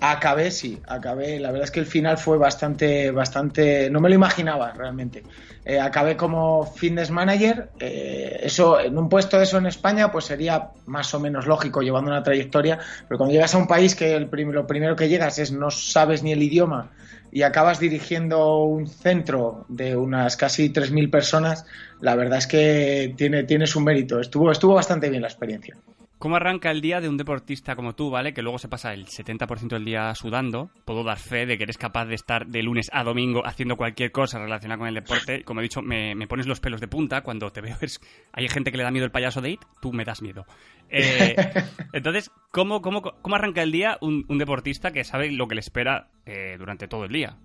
Acabé, 0.00 0.50
sí, 0.50 0.80
acabé. 0.86 1.40
La 1.40 1.50
verdad 1.50 1.64
es 1.64 1.70
que 1.70 1.80
el 1.80 1.86
final 1.86 2.18
fue 2.18 2.36
bastante, 2.36 3.10
bastante. 3.10 3.88
No 3.90 4.00
me 4.00 4.08
lo 4.10 4.14
imaginaba 4.14 4.72
realmente. 4.72 5.22
Eh, 5.64 5.80
acabé 5.80 6.16
como 6.16 6.66
fitness 6.66 7.10
manager. 7.10 7.70
eh, 7.80 8.38
eso, 8.42 8.78
en 8.80 8.98
un 8.98 9.08
puesto 9.08 9.38
de 9.38 9.44
eso 9.44 9.56
en 9.58 9.66
España, 9.66 10.12
pues 10.12 10.26
sería 10.26 10.70
más 10.86 11.14
o 11.14 11.20
menos 11.20 11.46
lógico 11.46 11.80
llevando 11.80 12.10
una 12.10 12.22
trayectoria. 12.22 12.78
Pero 13.08 13.16
cuando 13.18 13.32
llegas 13.32 13.54
a 13.54 13.58
un 13.58 13.66
país 13.66 13.94
que 13.94 14.14
el 14.14 14.28
prim- 14.28 14.50
lo 14.52 14.66
primero 14.66 14.94
que 14.94 15.08
llegas 15.08 15.38
es 15.38 15.52
no 15.52 15.70
sabes 15.70 16.22
ni 16.22 16.32
el 16.32 16.42
idioma 16.42 16.90
y 17.34 17.42
acabas 17.42 17.80
dirigiendo 17.80 18.62
un 18.62 18.86
centro 18.86 19.66
de 19.68 19.96
unas 19.96 20.36
casi 20.36 20.72
3.000 20.72 21.10
personas, 21.10 21.66
la 22.00 22.14
verdad 22.14 22.38
es 22.38 22.46
que 22.46 23.12
tiene, 23.16 23.42
tiene 23.42 23.66
su 23.66 23.80
mérito. 23.80 24.20
Estuvo, 24.20 24.52
estuvo 24.52 24.74
bastante 24.74 25.10
bien 25.10 25.22
la 25.22 25.28
experiencia. 25.28 25.76
¿Cómo 26.24 26.36
arranca 26.36 26.70
el 26.70 26.80
día 26.80 27.02
de 27.02 27.10
un 27.10 27.18
deportista 27.18 27.76
como 27.76 27.94
tú, 27.94 28.08
¿vale? 28.08 28.32
Que 28.32 28.40
luego 28.40 28.58
se 28.58 28.66
pasa 28.66 28.94
el 28.94 29.04
70% 29.04 29.68
del 29.68 29.84
día 29.84 30.14
sudando. 30.14 30.70
Puedo 30.86 31.04
dar 31.04 31.18
fe 31.18 31.44
de 31.44 31.58
que 31.58 31.64
eres 31.64 31.76
capaz 31.76 32.06
de 32.06 32.14
estar 32.14 32.46
de 32.46 32.62
lunes 32.62 32.88
a 32.94 33.04
domingo 33.04 33.46
haciendo 33.46 33.76
cualquier 33.76 34.10
cosa 34.10 34.38
relacionada 34.38 34.78
con 34.78 34.88
el 34.88 34.94
deporte. 34.94 35.44
Como 35.44 35.60
he 35.60 35.64
dicho, 35.64 35.82
me, 35.82 36.14
me 36.14 36.26
pones 36.26 36.46
los 36.46 36.60
pelos 36.60 36.80
de 36.80 36.88
punta 36.88 37.20
cuando 37.20 37.52
te 37.52 37.60
veo. 37.60 37.76
Es... 37.82 38.00
Hay 38.32 38.48
gente 38.48 38.70
que 38.70 38.78
le 38.78 38.84
da 38.84 38.90
miedo 38.90 39.04
el 39.04 39.10
payaso 39.12 39.42
de 39.42 39.50
It, 39.50 39.60
tú 39.82 39.92
me 39.92 40.06
das 40.06 40.22
miedo. 40.22 40.46
Eh, 40.88 41.36
entonces, 41.92 42.30
¿cómo, 42.50 42.80
cómo, 42.80 43.02
¿cómo 43.02 43.36
arranca 43.36 43.62
el 43.62 43.70
día 43.70 43.98
un, 44.00 44.24
un 44.26 44.38
deportista 44.38 44.92
que 44.92 45.04
sabe 45.04 45.30
lo 45.30 45.46
que 45.46 45.56
le 45.56 45.60
espera 45.60 46.08
eh, 46.24 46.56
durante 46.58 46.88
todo 46.88 47.04
el 47.04 47.12
día? 47.12 47.36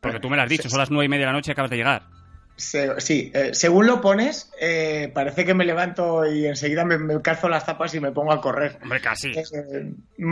Porque 0.00 0.20
tú 0.20 0.30
me 0.30 0.36
lo 0.36 0.42
has 0.42 0.48
dicho, 0.48 0.68
son 0.68 0.78
las 0.78 0.92
nueve 0.92 1.06
y 1.06 1.08
media 1.08 1.26
de 1.26 1.32
la 1.32 1.38
noche 1.38 1.50
y 1.50 1.54
acabas 1.54 1.72
de 1.72 1.76
llegar. 1.76 2.21
Se- 2.62 3.00
sí, 3.00 3.32
eh, 3.34 3.50
según 3.52 3.86
lo 3.86 4.00
pones, 4.00 4.50
eh, 4.60 5.10
parece 5.12 5.44
que 5.44 5.52
me 5.52 5.64
levanto 5.64 6.24
y 6.24 6.46
enseguida 6.46 6.84
me, 6.84 6.96
me 6.96 7.20
calzo 7.20 7.48
las 7.48 7.64
zapas 7.64 7.94
y 7.94 8.00
me 8.00 8.12
pongo 8.12 8.32
a 8.32 8.40
correr. 8.40 8.78
Hombre, 8.82 9.00
casi. 9.00 9.32
Eh, 9.32 9.92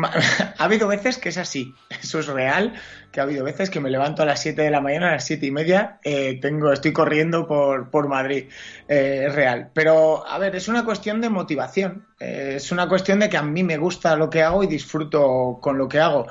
ha 0.59 0.65
habido 0.65 0.87
veces 0.87 1.19
que 1.19 1.31
es 1.31 1.39
así, 1.39 1.75
eso 2.03 2.21
es 2.21 2.29
real, 2.29 2.75
que 3.11 3.21
ha 3.21 3.25
habido 3.25 3.45
veces 3.45 3.69
que 3.71 3.81
me 3.81 3.91
levanto 3.91 4.23
a 4.23 4.27
las 4.27 4.41
7 4.41 4.63
de 4.63 4.71
la 4.71 4.81
mañana, 4.81 5.09
a 5.09 5.13
las 5.13 5.27
7 5.27 5.47
y 5.47 5.51
media, 5.51 5.99
tengo, 6.41 6.73
estoy 6.73 6.93
corriendo 6.93 7.49
por, 7.49 7.91
por 7.91 8.09
Madrid, 8.09 8.49
es 8.87 9.35
real. 9.35 9.71
Pero, 9.75 10.27
a 10.27 10.39
ver, 10.39 10.55
es 10.55 10.69
una 10.69 10.85
cuestión 10.85 11.21
de 11.21 11.29
motivación, 11.29 12.07
es 12.19 12.71
una 12.71 12.89
cuestión 12.89 13.19
de 13.19 13.29
que 13.29 13.37
a 13.37 13.43
mí 13.43 13.65
me 13.65 13.77
gusta 13.79 14.15
lo 14.17 14.31
que 14.31 14.43
hago 14.43 14.63
y 14.63 14.69
disfruto 14.69 15.59
con 15.61 15.77
lo 15.77 15.89
que 15.89 15.99
hago. 15.99 16.27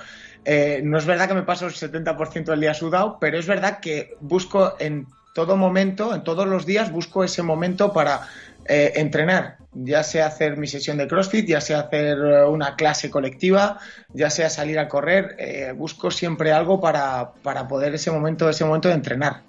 Eh, 0.45 0.81
no 0.83 0.97
es 0.97 1.05
verdad 1.05 1.27
que 1.27 1.33
me 1.33 1.43
paso 1.43 1.67
el 1.67 1.73
70% 1.73 2.51
del 2.51 2.61
día 2.61 2.73
sudado, 2.73 3.17
pero 3.19 3.37
es 3.37 3.45
verdad 3.45 3.79
que 3.81 4.15
busco 4.21 4.75
en 4.79 5.05
todo 5.39 5.55
momento, 5.55 6.13
en 6.13 6.21
todos 6.21 6.45
los 6.45 6.65
días, 6.65 6.91
busco 6.91 7.23
ese 7.23 7.41
momento 7.43 7.93
para 7.93 8.27
eh, 8.65 8.91
entrenar, 8.95 9.55
ya 9.73 10.03
sea 10.03 10.27
hacer 10.27 10.57
mi 10.57 10.67
sesión 10.67 10.97
de 10.97 11.07
CrossFit, 11.07 11.47
ya 11.47 11.61
sea 11.61 11.79
hacer 11.79 12.17
eh, 12.17 12.45
una 12.45 12.75
clase 12.75 13.09
colectiva, 13.09 13.79
ya 14.13 14.29
sea 14.29 14.49
salir 14.49 14.77
a 14.79 14.89
correr, 14.89 15.37
eh, 15.39 15.71
busco 15.73 16.11
siempre 16.11 16.51
algo 16.51 16.81
para, 16.81 17.31
para 17.41 17.69
poder 17.69 17.95
ese 17.95 18.11
momento, 18.11 18.49
ese 18.49 18.65
momento 18.65 18.89
de 18.89 18.95
entrenar. 18.95 19.43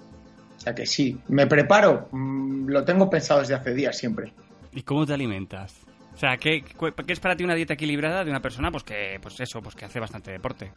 O 0.55 0.59
sea 0.61 0.73
que 0.73 0.85
sí, 0.85 1.19
me 1.27 1.45
preparo, 1.45 2.07
mm, 2.11 2.69
lo 2.69 2.85
tengo 2.85 3.09
pensado 3.09 3.41
desde 3.41 3.55
hace 3.55 3.73
días 3.73 3.97
siempre. 3.97 4.31
¿Y 4.71 4.83
cómo 4.83 5.05
te 5.05 5.13
alimentas? 5.13 5.75
O 6.13 6.17
sea, 6.17 6.37
¿qué, 6.37 6.63
qué 6.63 7.13
es 7.13 7.19
para 7.19 7.35
ti 7.35 7.43
una 7.43 7.55
dieta 7.55 7.73
equilibrada 7.73 8.23
de 8.23 8.31
una 8.31 8.41
persona 8.41 8.71
pues 8.71 8.83
que, 8.83 9.19
pues 9.21 9.41
eso, 9.41 9.61
pues 9.61 9.75
que 9.75 9.83
hace 9.83 9.99
bastante 9.99 10.31
deporte? 10.31 10.71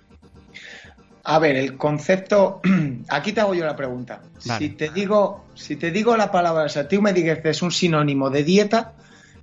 A 1.24 1.38
ver, 1.38 1.56
el 1.56 1.76
concepto. 1.76 2.60
Aquí 3.08 3.32
te 3.32 3.40
hago 3.40 3.54
yo 3.54 3.64
la 3.64 3.76
pregunta. 3.76 4.20
Vale. 4.46 4.58
Si 4.58 4.74
te 4.74 4.90
digo, 4.90 5.46
si 5.54 5.76
te 5.76 5.90
digo 5.90 6.16
la 6.16 6.30
palabra, 6.30 6.64
o 6.64 6.68
sea, 6.68 6.86
tú 6.86 7.00
me 7.00 7.12
digas 7.12 7.40
que 7.40 7.50
es 7.50 7.62
un 7.62 7.72
sinónimo 7.72 8.30
de 8.30 8.44
dieta, 8.44 8.92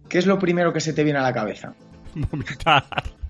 ¿qué 0.08 0.20
es 0.20 0.28
lo 0.28 0.40
primero 0.40 0.72
que 0.72 0.80
se 0.80 0.94
te 0.94 1.04
viene 1.04 1.20
a 1.20 1.24
la 1.24 1.34
cabeza? 1.34 1.74
Vomitar. 2.14 2.86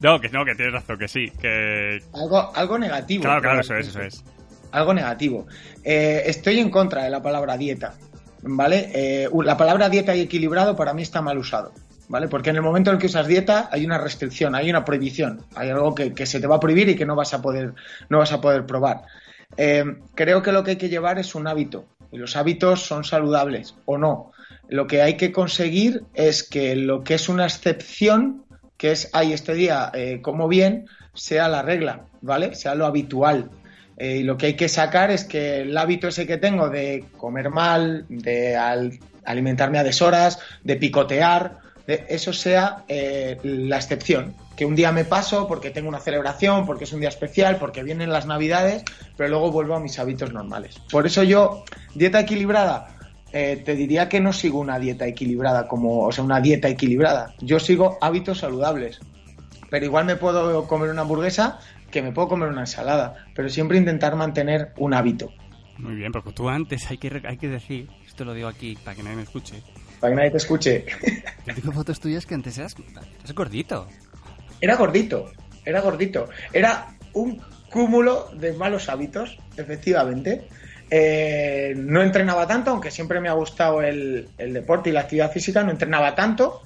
no, 0.00 0.20
que 0.20 0.28
no, 0.30 0.44
que 0.44 0.54
tienes 0.54 0.72
razón, 0.72 0.98
que 0.98 1.08
sí, 1.08 1.30
que... 1.40 2.02
Algo, 2.14 2.52
algo 2.54 2.78
negativo. 2.78 3.24
Claro, 3.24 3.42
claro, 3.42 3.60
eso 3.60 3.76
es, 3.76 3.88
eso 3.88 4.00
es. 4.00 4.24
algo 4.72 4.94
negativo. 4.94 5.46
Eh, 5.84 6.22
estoy 6.26 6.60
en 6.60 6.70
contra 6.70 7.04
de 7.04 7.10
la 7.10 7.22
palabra 7.22 7.56
dieta, 7.56 7.94
¿vale? 8.42 8.90
Eh, 8.94 9.28
la 9.44 9.56
palabra 9.56 9.88
dieta 9.88 10.14
y 10.14 10.20
equilibrado 10.22 10.76
para 10.76 10.94
mí 10.94 11.02
está 11.02 11.20
mal 11.20 11.38
usado, 11.38 11.72
¿vale? 12.10 12.26
Porque 12.26 12.50
en 12.50 12.56
el 12.56 12.62
momento 12.62 12.90
en 12.90 12.96
el 12.96 13.00
que 13.00 13.06
usas 13.06 13.28
dieta 13.28 13.68
hay 13.70 13.86
una 13.86 13.96
restricción, 13.96 14.56
hay 14.56 14.68
una 14.68 14.84
prohibición, 14.84 15.44
hay 15.54 15.70
algo 15.70 15.94
que, 15.94 16.12
que 16.12 16.26
se 16.26 16.40
te 16.40 16.48
va 16.48 16.56
a 16.56 16.60
prohibir 16.60 16.88
y 16.88 16.96
que 16.96 17.06
no 17.06 17.14
vas 17.14 17.32
a 17.34 17.40
poder, 17.40 17.72
no 18.08 18.18
vas 18.18 18.32
a 18.32 18.40
poder 18.40 18.66
probar. 18.66 19.02
Eh, 19.56 19.84
creo 20.16 20.42
que 20.42 20.50
lo 20.50 20.64
que 20.64 20.72
hay 20.72 20.76
que 20.76 20.88
llevar 20.88 21.20
es 21.20 21.36
un 21.36 21.46
hábito, 21.46 21.86
y 22.10 22.18
los 22.18 22.34
hábitos 22.34 22.82
son 22.82 23.04
saludables 23.04 23.76
o 23.84 23.96
no. 23.96 24.32
Lo 24.68 24.88
que 24.88 25.02
hay 25.02 25.16
que 25.16 25.30
conseguir 25.30 26.02
es 26.14 26.42
que 26.42 26.74
lo 26.74 27.04
que 27.04 27.14
es 27.14 27.28
una 27.28 27.44
excepción, 27.44 28.44
que 28.76 28.90
es, 28.90 29.08
ay, 29.12 29.32
este 29.32 29.54
día 29.54 29.92
eh, 29.94 30.18
como 30.20 30.48
bien, 30.48 30.86
sea 31.14 31.48
la 31.48 31.62
regla, 31.62 32.06
¿vale? 32.22 32.56
Sea 32.56 32.74
lo 32.74 32.86
habitual. 32.86 33.50
Eh, 33.98 34.16
y 34.16 34.22
lo 34.24 34.36
que 34.36 34.46
hay 34.46 34.54
que 34.54 34.68
sacar 34.68 35.12
es 35.12 35.24
que 35.24 35.60
el 35.60 35.78
hábito 35.78 36.08
ese 36.08 36.26
que 36.26 36.38
tengo 36.38 36.70
de 36.70 37.04
comer 37.16 37.50
mal, 37.50 38.04
de 38.08 38.56
alimentarme 39.24 39.78
a 39.78 39.84
deshoras, 39.84 40.40
de 40.64 40.74
picotear, 40.74 41.59
eso 41.86 42.32
sea 42.32 42.84
eh, 42.88 43.38
la 43.42 43.76
excepción. 43.76 44.34
Que 44.56 44.64
un 44.64 44.76
día 44.76 44.92
me 44.92 45.04
paso 45.04 45.46
porque 45.46 45.70
tengo 45.70 45.88
una 45.88 46.00
celebración, 46.00 46.66
porque 46.66 46.84
es 46.84 46.92
un 46.92 47.00
día 47.00 47.08
especial, 47.08 47.56
porque 47.56 47.82
vienen 47.82 48.10
las 48.10 48.26
navidades, 48.26 48.84
pero 49.16 49.30
luego 49.30 49.50
vuelvo 49.50 49.74
a 49.74 49.80
mis 49.80 49.98
hábitos 49.98 50.32
normales. 50.32 50.80
Por 50.90 51.06
eso 51.06 51.22
yo, 51.22 51.64
dieta 51.94 52.20
equilibrada, 52.20 52.88
eh, 53.32 53.62
te 53.64 53.74
diría 53.74 54.08
que 54.08 54.20
no 54.20 54.32
sigo 54.32 54.58
una 54.58 54.78
dieta 54.78 55.06
equilibrada 55.06 55.68
como, 55.68 56.04
o 56.04 56.12
sea, 56.12 56.24
una 56.24 56.40
dieta 56.40 56.68
equilibrada. 56.68 57.34
Yo 57.40 57.60
sigo 57.60 57.98
hábitos 58.00 58.38
saludables. 58.38 59.00
Pero 59.70 59.84
igual 59.84 60.04
me 60.04 60.16
puedo 60.16 60.66
comer 60.66 60.90
una 60.90 61.02
hamburguesa 61.02 61.60
que 61.90 62.02
me 62.02 62.12
puedo 62.12 62.28
comer 62.28 62.48
una 62.48 62.62
ensalada, 62.62 63.26
pero 63.34 63.48
siempre 63.48 63.78
intentar 63.78 64.16
mantener 64.16 64.72
un 64.76 64.94
hábito. 64.94 65.32
Muy 65.78 65.94
bien, 65.94 66.12
porque 66.12 66.32
tú 66.32 66.48
antes 66.48 66.90
hay 66.90 66.98
que, 66.98 67.22
hay 67.26 67.36
que 67.38 67.48
decir, 67.48 67.88
esto 68.06 68.24
lo 68.24 68.34
digo 68.34 68.48
aquí 68.48 68.76
para 68.84 68.96
que 68.96 69.02
nadie 69.02 69.16
me 69.16 69.22
escuche. 69.22 69.62
Para 70.00 70.12
que 70.12 70.16
nadie 70.16 70.30
te 70.30 70.36
escuche. 70.38 70.86
Yo 71.46 71.54
tengo 71.54 71.72
fotos 71.72 72.00
tuyas 72.00 72.26
que 72.26 72.34
antes 72.34 72.56
eras, 72.58 72.74
eras 73.22 73.34
gordito. 73.34 73.86
Era 74.60 74.76
gordito, 74.76 75.30
era 75.64 75.80
gordito. 75.80 76.28
Era 76.52 76.88
un 77.12 77.40
cúmulo 77.70 78.30
de 78.34 78.52
malos 78.54 78.88
hábitos, 78.88 79.38
efectivamente. 79.56 80.48
Eh, 80.90 81.74
no 81.76 82.02
entrenaba 82.02 82.46
tanto, 82.46 82.70
aunque 82.70 82.90
siempre 82.90 83.20
me 83.20 83.28
ha 83.28 83.34
gustado 83.34 83.82
el, 83.82 84.28
el 84.38 84.52
deporte 84.52 84.90
y 84.90 84.92
la 84.92 85.00
actividad 85.00 85.30
física, 85.30 85.62
no 85.62 85.70
entrenaba 85.70 86.14
tanto. 86.14 86.62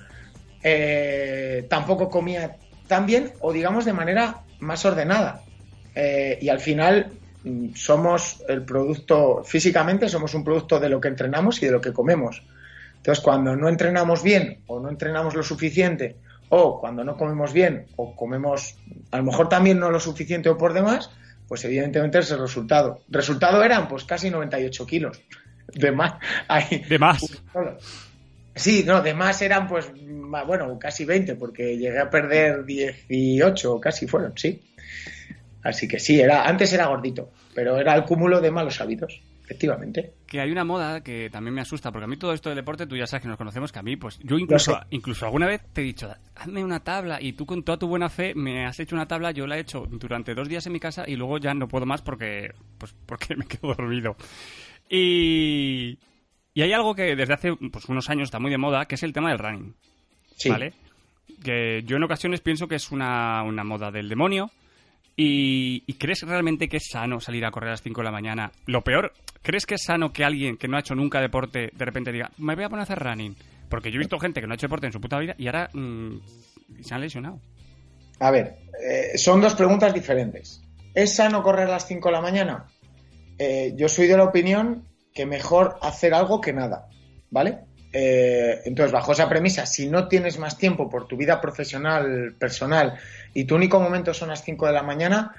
Eh, 0.62 1.66
tampoco 1.68 2.08
comía 2.08 2.56
tan 2.86 3.04
bien 3.04 3.32
o 3.40 3.52
digamos 3.52 3.84
de 3.84 3.92
manera 3.92 4.42
más 4.60 4.84
ordenada. 4.84 5.42
Eh, 5.94 6.38
y 6.40 6.48
al 6.48 6.58
final 6.58 7.12
mm, 7.44 7.74
somos 7.74 8.42
el 8.48 8.64
producto, 8.64 9.42
físicamente 9.44 10.08
somos 10.08 10.34
un 10.34 10.42
producto 10.42 10.80
de 10.80 10.88
lo 10.88 11.00
que 11.00 11.08
entrenamos 11.08 11.62
y 11.62 11.66
de 11.66 11.72
lo 11.72 11.80
que 11.80 11.92
comemos. 11.92 12.42
Entonces, 13.04 13.22
cuando 13.22 13.54
no 13.54 13.68
entrenamos 13.68 14.22
bien 14.22 14.62
o 14.66 14.80
no 14.80 14.88
entrenamos 14.88 15.34
lo 15.34 15.42
suficiente, 15.42 16.16
o 16.48 16.80
cuando 16.80 17.04
no 17.04 17.18
comemos 17.18 17.52
bien 17.52 17.84
o 17.96 18.16
comemos 18.16 18.78
a 19.10 19.18
lo 19.18 19.24
mejor 19.24 19.50
también 19.50 19.78
no 19.78 19.90
lo 19.90 20.00
suficiente 20.00 20.48
o 20.48 20.56
por 20.56 20.72
demás, 20.72 21.10
pues 21.46 21.62
evidentemente 21.66 22.20
es 22.20 22.30
el 22.30 22.38
resultado. 22.38 23.02
Resultado 23.08 23.62
eran 23.62 23.88
pues 23.88 24.04
casi 24.04 24.30
98 24.30 24.86
kilos. 24.86 25.20
De 25.74 25.92
más. 25.92 26.14
de 26.88 26.98
más. 26.98 27.42
Sí, 28.54 28.84
no, 28.86 29.02
de 29.02 29.12
más 29.12 29.42
eran 29.42 29.68
pues, 29.68 29.90
bueno, 30.46 30.78
casi 30.78 31.04
20, 31.04 31.34
porque 31.34 31.76
llegué 31.76 31.98
a 31.98 32.08
perder 32.08 32.64
18, 32.64 33.80
casi 33.80 34.06
fueron, 34.06 34.32
sí. 34.34 34.62
Así 35.62 35.86
que 35.86 36.00
sí, 36.00 36.22
era, 36.22 36.46
antes 36.46 36.72
era 36.72 36.86
gordito, 36.86 37.32
pero 37.54 37.76
era 37.76 37.94
el 37.94 38.04
cúmulo 38.04 38.40
de 38.40 38.50
malos 38.50 38.80
hábitos, 38.80 39.20
efectivamente. 39.44 40.14
Que 40.26 40.40
hay 40.40 40.50
una 40.50 40.64
moda 40.64 41.02
que 41.02 41.30
también 41.30 41.54
me 41.54 41.60
asusta, 41.60 41.92
porque 41.92 42.04
a 42.04 42.08
mí 42.08 42.16
todo 42.16 42.32
esto 42.32 42.48
del 42.48 42.56
deporte, 42.56 42.86
tú 42.86 42.96
ya 42.96 43.06
sabes 43.06 43.22
que 43.22 43.28
nos 43.28 43.36
conocemos, 43.36 43.70
que 43.70 43.78
a 43.78 43.82
mí, 43.82 43.96
pues 43.96 44.18
yo 44.22 44.38
incluso, 44.38 44.80
incluso 44.90 45.26
alguna 45.26 45.46
vez 45.46 45.62
te 45.72 45.82
he 45.82 45.84
dicho, 45.84 46.10
hazme 46.34 46.64
una 46.64 46.80
tabla, 46.80 47.22
y 47.22 47.34
tú 47.34 47.46
con 47.46 47.62
toda 47.62 47.78
tu 47.78 47.86
buena 47.86 48.08
fe 48.08 48.34
me 48.34 48.66
has 48.66 48.80
hecho 48.80 48.96
una 48.96 49.06
tabla, 49.06 49.30
yo 49.30 49.46
la 49.46 49.56
he 49.56 49.60
hecho 49.60 49.86
durante 49.88 50.34
dos 50.34 50.48
días 50.48 50.66
en 50.66 50.72
mi 50.72 50.80
casa 50.80 51.04
y 51.06 51.16
luego 51.16 51.38
ya 51.38 51.54
no 51.54 51.68
puedo 51.68 51.86
más 51.86 52.02
porque, 52.02 52.52
pues, 52.78 52.94
porque 53.06 53.36
me 53.36 53.46
quedo 53.46 53.74
dormido. 53.74 54.16
Y, 54.88 55.98
y 56.54 56.62
hay 56.62 56.72
algo 56.72 56.94
que 56.94 57.16
desde 57.16 57.34
hace 57.34 57.56
pues, 57.56 57.86
unos 57.86 58.08
años 58.08 58.28
está 58.28 58.38
muy 58.38 58.50
de 58.50 58.58
moda, 58.58 58.86
que 58.86 58.94
es 58.94 59.02
el 59.02 59.12
tema 59.12 59.30
del 59.30 59.40
running. 59.40 59.74
¿Vale? 60.48 60.72
Que 61.42 61.82
yo 61.84 61.96
en 61.96 62.04
ocasiones 62.04 62.40
pienso 62.40 62.68
que 62.68 62.76
es 62.76 62.92
una, 62.92 63.42
moda 63.44 63.90
del 63.90 64.08
demonio. 64.08 64.50
Y, 65.16 65.80
crees 65.94 66.22
realmente 66.22 66.68
que 66.68 66.78
es 66.78 66.88
sano 66.90 67.20
salir 67.20 67.44
a 67.44 67.50
correr 67.50 67.68
a 67.68 67.72
las 67.72 67.82
5 67.82 68.00
de 68.00 68.04
la 68.04 68.10
mañana? 68.10 68.50
Lo 68.66 68.82
peor, 68.82 69.12
¿crees 69.42 69.64
que 69.64 69.76
es 69.76 69.84
sano 69.84 70.12
que 70.12 70.24
alguien 70.24 70.56
que 70.56 70.66
no 70.66 70.76
ha 70.76 70.80
hecho 70.80 70.94
nunca 70.94 71.20
deporte 71.20 71.70
de 71.72 71.84
repente 71.84 72.12
diga, 72.12 72.30
me 72.38 72.54
voy 72.54 72.64
a 72.64 72.68
poner 72.68 72.80
a 72.80 72.82
hacer 72.84 72.98
running? 72.98 73.36
Porque 73.68 73.90
yo 73.90 73.96
he 73.96 73.98
visto 73.98 74.18
gente 74.18 74.40
que 74.40 74.46
no 74.46 74.52
ha 74.52 74.56
hecho 74.56 74.66
deporte 74.66 74.86
en 74.86 74.92
su 74.92 75.00
puta 75.00 75.18
vida 75.18 75.34
y 75.38 75.46
ahora 75.46 75.70
mm, 75.72 76.18
se 76.82 76.94
han 76.94 77.00
lesionado. 77.00 77.40
A 78.20 78.30
ver, 78.30 78.56
eh, 78.82 79.16
son 79.16 79.40
dos 79.40 79.54
preguntas 79.54 79.92
diferentes. 79.92 80.62
¿Es 80.94 81.14
sano 81.16 81.42
correr 81.42 81.68
a 81.68 81.72
las 81.72 81.86
5 81.86 82.08
de 82.08 82.12
la 82.12 82.20
mañana? 82.20 82.66
Eh, 83.38 83.72
yo 83.76 83.88
soy 83.88 84.06
de 84.06 84.16
la 84.16 84.24
opinión 84.24 84.84
que 85.12 85.26
mejor 85.26 85.78
hacer 85.82 86.14
algo 86.14 86.40
que 86.40 86.52
nada, 86.52 86.88
¿vale? 87.30 87.60
Eh, 87.92 88.62
entonces, 88.64 88.92
bajo 88.92 89.12
esa 89.12 89.28
premisa, 89.28 89.66
si 89.66 89.88
no 89.88 90.08
tienes 90.08 90.38
más 90.38 90.58
tiempo 90.58 90.90
por 90.90 91.06
tu 91.06 91.16
vida 91.16 91.40
profesional, 91.40 92.34
personal, 92.38 92.98
y 93.34 93.44
tu 93.44 93.56
único 93.56 93.80
momento 93.80 94.14
son 94.14 94.28
las 94.28 94.42
5 94.44 94.66
de 94.66 94.72
la 94.72 94.82
mañana, 94.82 95.34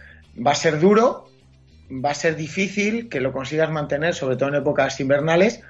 va 0.46 0.52
a 0.52 0.56
ser 0.56 0.80
duro, 0.80 1.30
va 1.90 2.12
a 2.12 2.16
ser 2.16 2.36
difícil 2.36 3.10
que 3.10 3.22
lo 3.22 3.32
consigas 3.32 3.72
mantener, 3.72 4.14
sobre 4.14 4.36
todo 4.36 4.50
en 4.50 4.56
épocas 4.56 5.00
invernales, 5.00 5.62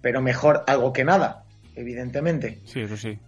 pero 0.00 0.22
mejor 0.22 0.64
algo 0.66 0.92
que 0.92 1.04
nada, 1.04 1.44
evidentemente. 1.74 2.60
Sí, 2.64 2.80
eso 2.80 2.96
sí. 2.96 3.18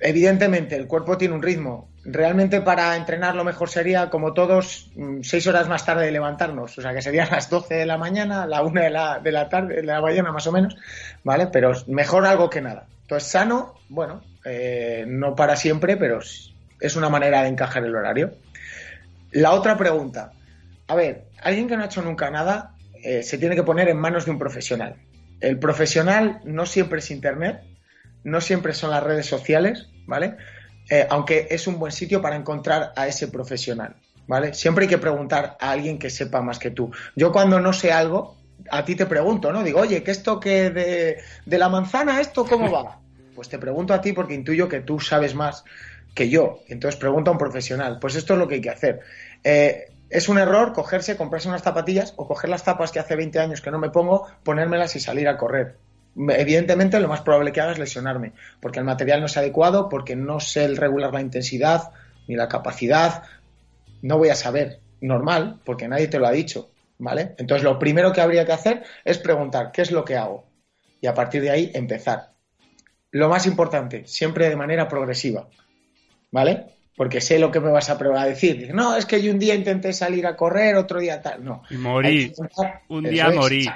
evidentemente, 0.00 0.76
el 0.76 0.86
cuerpo 0.86 1.18
tiene 1.18 1.34
un 1.34 1.42
ritmo 1.42 1.88
realmente 2.04 2.60
para 2.60 2.96
entrenar 2.96 3.34
lo 3.34 3.44
mejor 3.44 3.68
sería, 3.68 4.10
como 4.10 4.32
todos, 4.32 4.90
mm, 4.96 5.20
seis 5.22 5.46
horas 5.46 5.68
más 5.68 5.84
tarde 5.84 6.06
de 6.06 6.12
levantarnos. 6.12 6.76
O 6.78 6.82
sea, 6.82 6.92
que 6.92 7.02
serían 7.02 7.28
las 7.30 7.48
12 7.48 7.74
de 7.74 7.86
la 7.86 7.98
mañana, 7.98 8.46
la 8.46 8.62
1 8.62 8.80
de 8.80 8.90
la, 8.90 9.18
de 9.20 9.32
la 9.32 9.48
tarde, 9.48 9.76
de 9.76 9.82
la 9.82 10.00
mañana 10.00 10.32
más 10.32 10.46
o 10.46 10.52
menos, 10.52 10.76
¿vale? 11.22 11.46
Pero 11.46 11.72
mejor 11.86 12.26
algo 12.26 12.50
que 12.50 12.60
nada. 12.60 12.86
Entonces, 13.02 13.30
sano, 13.30 13.74
bueno, 13.88 14.22
eh, 14.44 15.04
no 15.06 15.34
para 15.34 15.56
siempre, 15.56 15.96
pero 15.96 16.20
es 16.82 16.96
una 16.96 17.08
manera 17.08 17.42
de 17.42 17.48
encajar 17.48 17.84
el 17.84 17.94
horario. 17.94 18.34
La 19.30 19.52
otra 19.52 19.78
pregunta. 19.78 20.32
A 20.88 20.94
ver, 20.94 21.28
alguien 21.40 21.68
que 21.68 21.76
no 21.76 21.82
ha 21.82 21.86
hecho 21.86 22.02
nunca 22.02 22.30
nada 22.30 22.74
eh, 23.02 23.22
se 23.22 23.38
tiene 23.38 23.54
que 23.54 23.62
poner 23.62 23.88
en 23.88 23.98
manos 23.98 24.26
de 24.26 24.32
un 24.32 24.38
profesional. 24.38 24.96
El 25.40 25.58
profesional 25.58 26.40
no 26.44 26.66
siempre 26.66 26.98
es 26.98 27.10
Internet, 27.10 27.62
no 28.24 28.40
siempre 28.40 28.74
son 28.74 28.90
las 28.90 29.02
redes 29.02 29.26
sociales, 29.26 29.88
¿vale? 30.06 30.36
Eh, 30.90 31.06
aunque 31.08 31.48
es 31.50 31.66
un 31.66 31.78
buen 31.78 31.92
sitio 31.92 32.20
para 32.20 32.36
encontrar 32.36 32.92
a 32.96 33.06
ese 33.06 33.28
profesional, 33.28 33.96
¿vale? 34.26 34.54
Siempre 34.54 34.84
hay 34.84 34.88
que 34.88 34.98
preguntar 34.98 35.56
a 35.60 35.70
alguien 35.70 35.98
que 35.98 36.10
sepa 36.10 36.42
más 36.42 36.58
que 36.58 36.70
tú. 36.70 36.92
Yo 37.16 37.32
cuando 37.32 37.58
no 37.60 37.72
sé 37.72 37.92
algo, 37.92 38.36
a 38.70 38.84
ti 38.84 38.94
te 38.94 39.06
pregunto, 39.06 39.52
¿no? 39.52 39.62
Digo, 39.62 39.80
oye, 39.80 40.02
¿qué 40.02 40.10
esto 40.10 40.38
que 40.38 40.70
de, 40.70 41.18
de 41.46 41.58
la 41.58 41.68
manzana, 41.68 42.20
esto 42.20 42.44
cómo 42.44 42.70
va? 42.70 42.98
Pues 43.34 43.48
te 43.48 43.58
pregunto 43.58 43.94
a 43.94 44.02
ti 44.02 44.12
porque 44.12 44.34
intuyo 44.34 44.68
que 44.68 44.80
tú 44.80 45.00
sabes 45.00 45.34
más 45.34 45.64
que 46.14 46.28
yo. 46.28 46.60
Entonces 46.68 46.98
pregunto 46.98 47.30
a 47.30 47.32
un 47.32 47.38
profesional. 47.38 47.98
Pues 48.00 48.14
esto 48.14 48.34
es 48.34 48.38
lo 48.38 48.48
que 48.48 48.56
hay 48.56 48.60
que 48.60 48.70
hacer. 48.70 49.00
Eh, 49.44 49.86
es 50.10 50.28
un 50.28 50.38
error 50.38 50.72
cogerse, 50.72 51.16
comprarse 51.16 51.48
unas 51.48 51.62
zapatillas 51.62 52.14
o 52.16 52.26
coger 52.26 52.50
las 52.50 52.62
zapas 52.62 52.92
que 52.92 52.98
hace 52.98 53.16
20 53.16 53.38
años 53.38 53.60
que 53.60 53.70
no 53.70 53.78
me 53.78 53.90
pongo, 53.90 54.26
ponérmelas 54.42 54.94
y 54.96 55.00
salir 55.00 55.28
a 55.28 55.38
correr 55.38 55.76
evidentemente 56.16 57.00
lo 57.00 57.08
más 57.08 57.22
probable 57.22 57.52
que 57.52 57.60
haga 57.60 57.72
es 57.72 57.78
lesionarme, 57.78 58.32
porque 58.60 58.78
el 58.78 58.84
material 58.84 59.20
no 59.20 59.26
es 59.26 59.36
adecuado, 59.36 59.88
porque 59.88 60.16
no 60.16 60.40
sé 60.40 60.64
el 60.64 60.76
regular 60.76 61.12
la 61.12 61.20
intensidad 61.20 61.90
ni 62.28 62.36
la 62.36 62.48
capacidad, 62.48 63.22
no 64.02 64.18
voy 64.18 64.28
a 64.28 64.34
saber, 64.34 64.80
normal, 65.00 65.60
porque 65.64 65.88
nadie 65.88 66.08
te 66.08 66.18
lo 66.18 66.26
ha 66.26 66.32
dicho, 66.32 66.70
¿vale? 66.98 67.34
Entonces 67.38 67.64
lo 67.64 67.78
primero 67.78 68.12
que 68.12 68.20
habría 68.20 68.44
que 68.44 68.52
hacer 68.52 68.82
es 69.04 69.18
preguntar 69.18 69.72
qué 69.72 69.82
es 69.82 69.90
lo 69.90 70.04
que 70.04 70.16
hago 70.16 70.44
y 71.00 71.06
a 71.06 71.14
partir 71.14 71.42
de 71.42 71.50
ahí 71.50 71.70
empezar. 71.74 72.30
Lo 73.10 73.28
más 73.28 73.46
importante, 73.46 74.06
siempre 74.06 74.48
de 74.48 74.56
manera 74.56 74.88
progresiva, 74.88 75.48
¿vale? 76.32 76.66
Porque 76.96 77.20
sé 77.20 77.38
lo 77.38 77.52
que 77.52 77.60
me 77.60 77.70
vas 77.70 77.88
a 77.88 78.24
decir. 78.24 78.74
No, 78.74 78.96
es 78.96 79.06
que 79.06 79.22
yo 79.22 79.32
un 79.32 79.38
día 79.38 79.54
intenté 79.54 79.92
salir 79.92 80.26
a 80.26 80.36
correr, 80.36 80.74
otro 80.76 80.98
día 80.98 81.22
tal. 81.22 81.44
No. 81.44 81.62
Morí. 81.70 82.32
Un 82.88 83.04
día 83.04 83.30
morí. 83.30 83.68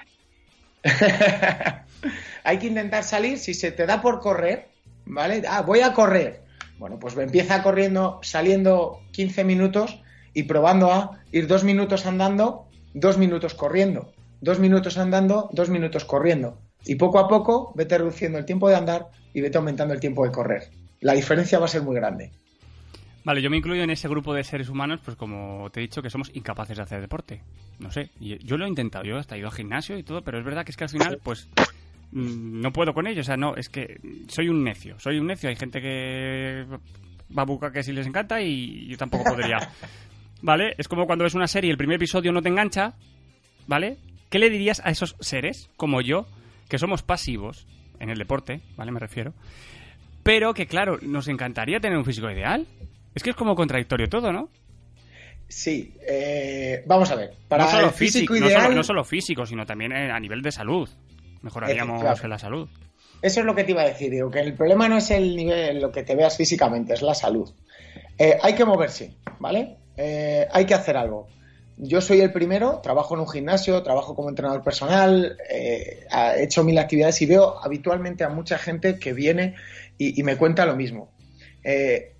Hay 2.45 2.59
que 2.59 2.67
intentar 2.67 3.05
salir, 3.05 3.39
si 3.39 3.55
se 3.55 3.73
te 3.73 3.87
da 3.87 4.03
por 4.03 4.21
correr, 4.21 4.69
¿vale? 5.05 5.43
Ah, 5.49 5.63
voy 5.63 5.81
a 5.81 5.93
correr. 5.93 6.43
Bueno, 6.79 6.99
pues 6.99 7.17
empieza 7.17 7.63
corriendo, 7.63 8.21
saliendo 8.23 9.01
15 9.13 9.45
minutos 9.45 10.01
y 10.35 10.43
probando 10.45 10.93
a 10.93 11.23
ir 11.33 11.47
dos 11.47 11.65
minutos 11.65 12.05
andando, 12.07 12.69
dos 12.93 13.17
minutos 13.17 13.55
corriendo, 13.55 14.13
dos 14.41 14.59
minutos 14.59 14.99
andando, 14.99 15.49
dos 15.53 15.71
minutos 15.71 16.05
corriendo. 16.05 16.59
Y 16.85 16.97
poco 16.97 17.19
a 17.19 17.29
poco 17.29 17.73
vete 17.75 17.99
reduciendo 17.99 18.39
el 18.39 18.45
tiempo 18.45 18.69
de 18.69 18.77
andar 18.77 19.09
y 19.33 19.41
vete 19.41 19.57
aumentando 19.57 19.95
el 19.95 20.01
tiempo 20.01 20.25
de 20.25 20.31
correr. 20.31 20.71
La 21.01 21.15
diferencia 21.15 21.59
va 21.59 21.65
a 21.65 21.69
ser 21.69 21.83
muy 21.83 21.97
grande. 21.97 22.33
Vale, 23.27 23.43
yo 23.43 23.51
me 23.51 23.57
incluyo 23.57 23.83
en 23.83 23.91
ese 23.91 24.07
grupo 24.07 24.33
de 24.33 24.45
seres 24.45 24.69
humanos, 24.69 25.01
pues 25.05 25.17
como 25.17 25.69
te 25.73 25.81
he 25.81 25.83
dicho, 25.83 26.01
que 26.01 26.11
somos 26.11 26.31
incapaces 26.35 26.77
de 26.77 26.85
hacer 26.85 27.01
deporte. 27.01 27.43
No 27.81 27.91
sé, 27.91 28.11
yo 28.21 28.57
lo 28.57 28.67
he 28.67 28.69
intentado, 28.69 29.05
yo 29.05 29.19
hasta 29.19 29.35
he 29.35 29.41
ido 29.41 29.49
al 29.49 29.53
gimnasio 29.53 29.99
y 29.99 30.05
todo, 30.05 30.23
pero 30.23 30.39
es 30.39 30.45
verdad 30.45 30.65
que 30.65 30.71
es 30.71 30.77
que 30.77 30.85
al 30.85 30.91
final, 30.91 31.19
pues 31.25 31.49
mm, 32.13 32.61
no 32.61 32.73
puedo 32.73 32.95
con 32.95 33.09
ello, 33.09 33.23
o 33.23 33.25
sea, 33.25 33.37
no, 33.37 33.57
es 33.57 33.69
que 33.69 33.99
soy 34.29 34.49
un 34.49 34.63
necio, 34.63 34.97
soy 35.01 35.19
un 35.19 35.27
necio, 35.27 35.49
hay 35.49 35.57
gente 35.57 35.83
que 35.83 36.67
va 37.37 37.43
a 37.43 37.47
buscar 37.47 37.73
que 37.73 37.83
sí 37.83 37.93
les 37.93 38.07
encanta 38.07 38.41
y 38.41 38.87
yo 38.87 38.97
tampoco 38.97 39.25
podría. 39.25 39.59
¿Vale? 40.43 40.77
Es 40.79 40.87
como 40.87 41.05
cuando 41.05 41.25
ves 41.25 41.35
una 41.35 41.49
serie 41.49 41.67
y 41.67 41.73
el 41.73 41.79
primer 41.79 41.97
episodio 41.97 42.31
no 42.31 42.43
te 42.43 42.49
engancha, 42.49 42.95
¿vale? 43.67 43.97
¿Qué 44.31 44.39
le 44.39 44.51
dirías 44.51 44.81
a 44.85 44.91
esos 44.91 45.17
seres, 45.19 45.69
como 45.77 46.01
yo, 46.01 46.29
que 46.69 46.79
somos 46.79 47.03
pasivos 47.03 47.67
en 47.99 48.09
el 48.09 48.19
deporte, 48.19 48.61
¿vale? 48.77 48.93
Me 48.93 49.01
refiero. 49.01 49.35
Pero 50.23 50.55
que, 50.55 50.67
claro, 50.67 51.01
nos 51.03 51.27
encantaría 51.27 51.81
tener 51.81 51.99
un 51.99 52.05
físico 52.05 52.31
ideal. 52.31 52.69
Es 53.17 53.23
que 53.23 53.31
es 53.31 53.37
como 53.37 53.57
contradictorio 53.57 54.09
todo, 54.09 54.31
¿no? 54.31 54.51
Sí, 55.49 55.95
eh, 56.07 56.83
vamos 56.87 57.11
a 57.11 57.15
ver. 57.17 57.33
Para 57.49 57.65
no 57.65 57.71
solo 57.71 57.87
el 57.87 57.93
físico 57.93 58.35
físico, 58.35 58.49
ideal, 58.49 58.75
no, 58.75 58.85
solo, 58.85 59.05
físico, 59.05 59.47
sino 59.47 59.65
también 59.65 59.93
eh, 59.93 60.11
a 60.11 60.21
nivel 60.21 60.43
de 60.43 60.53
salud. 60.53 60.89
Mejoraríamos 61.41 62.03
Claro. 62.03 62.21
en 62.23 62.31
la 62.31 62.39
salud. 62.39 62.69
Eso 63.23 63.41
es 63.41 63.47
lo 63.47 63.55
que 63.55 63.65
te 63.65 63.71
iba 63.71 63.83
a 63.83 63.87
decir, 63.89 64.11
digo, 64.11 64.31
que 64.31 64.41
el 64.41 64.53
problema 64.55 64.89
no 64.89 64.99
es 64.99 65.11
el 65.11 65.35
nivel, 65.35 65.81
lo 65.81 65.91
que 65.91 66.03
te 66.03 66.15
veas 66.15 66.37
físicamente, 66.37 66.93
es 66.93 67.01
la 67.03 67.15
salud. 67.15 67.51
Eh, 68.19 68.37
hay 68.43 68.55
que 68.55 68.65
moverse, 68.67 69.15
¿vale? 69.39 69.77
Eh, 69.97 70.47
hay 70.53 70.67
que 70.67 70.75
hacer 70.75 70.97
algo. 70.99 71.27
Yo 71.79 72.01
soy 72.03 72.21
el 72.21 72.33
primero, 72.33 72.81
trabajo 72.83 73.15
en 73.15 73.21
un 73.21 73.29
gimnasio, 73.29 73.83
trabajo 73.83 74.15
como 74.15 74.29
entrenador 74.29 74.63
personal, 74.63 75.37
eh, 75.51 76.07
he 76.37 76.43
hecho 76.43 76.65
mil 76.65 76.77
actividades 76.79 77.21
y 77.23 77.27
veo 77.27 77.59
habitualmente 77.63 78.25
a 78.25 78.29
mucha 78.29 78.59
gente 78.59 78.99
que 78.99 79.13
viene 79.15 79.55
y, 79.97 80.19
y 80.21 80.23
me 80.23 80.37
cuenta 80.37 80.67
lo 80.67 80.77
mismo. 80.77 81.13
Eh, 81.65 82.16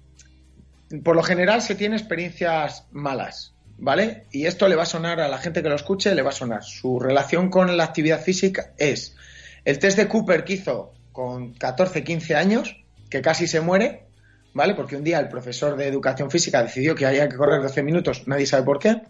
por 1.03 1.17
lo 1.17 1.23
general 1.23 1.63
se 1.63 1.75
tiene 1.75 1.97
experiencias 1.97 2.87
malas, 2.93 3.55
¿vale? 3.79 4.27
Y 4.31 4.47
esto 4.47 4.69
le 4.69 4.77
va 4.77 4.85
a 4.85 4.87
sonar 4.87 5.21
a 5.21 5.29
la 5.29 5.39
gente 5.39 5.63
que 5.63 5.69
lo 5.69 5.75
escuche, 5.75 6.15
le 6.15 6.23
va 6.23 6.31
a 6.31 6.33
sonar. 6.33 6.63
Su 6.65 6.99
relación 6.99 7.51
con 7.51 7.77
la 7.77 7.85
actividad 7.85 8.21
física 8.21 8.73
es 8.79 9.17
el 9.65 9.79
test 9.79 9.99
de 9.99 10.09
Cooper 10.09 10.45
que 10.45 10.55
hizo 10.55 10.95
con 11.13 11.55
14, 11.55 12.05
15 12.05 12.37
años, 12.37 12.85
que 13.11 13.23
casi 13.23 13.47
se 13.47 13.61
muere, 13.61 14.07
¿vale? 14.53 14.75
Porque 14.75 14.97
un 14.97 15.05
día 15.05 15.19
el 15.19 15.29
profesor 15.29 15.77
de 15.77 15.87
educación 15.89 16.31
física 16.31 16.63
decidió 16.63 16.95
que 16.95 17.07
había 17.07 17.29
que 17.29 17.37
correr 17.37 17.63
12 17.63 17.83
minutos, 17.83 18.27
nadie 18.27 18.47
sabe 18.47 18.65
por 18.65 18.79
qué. 18.79 19.03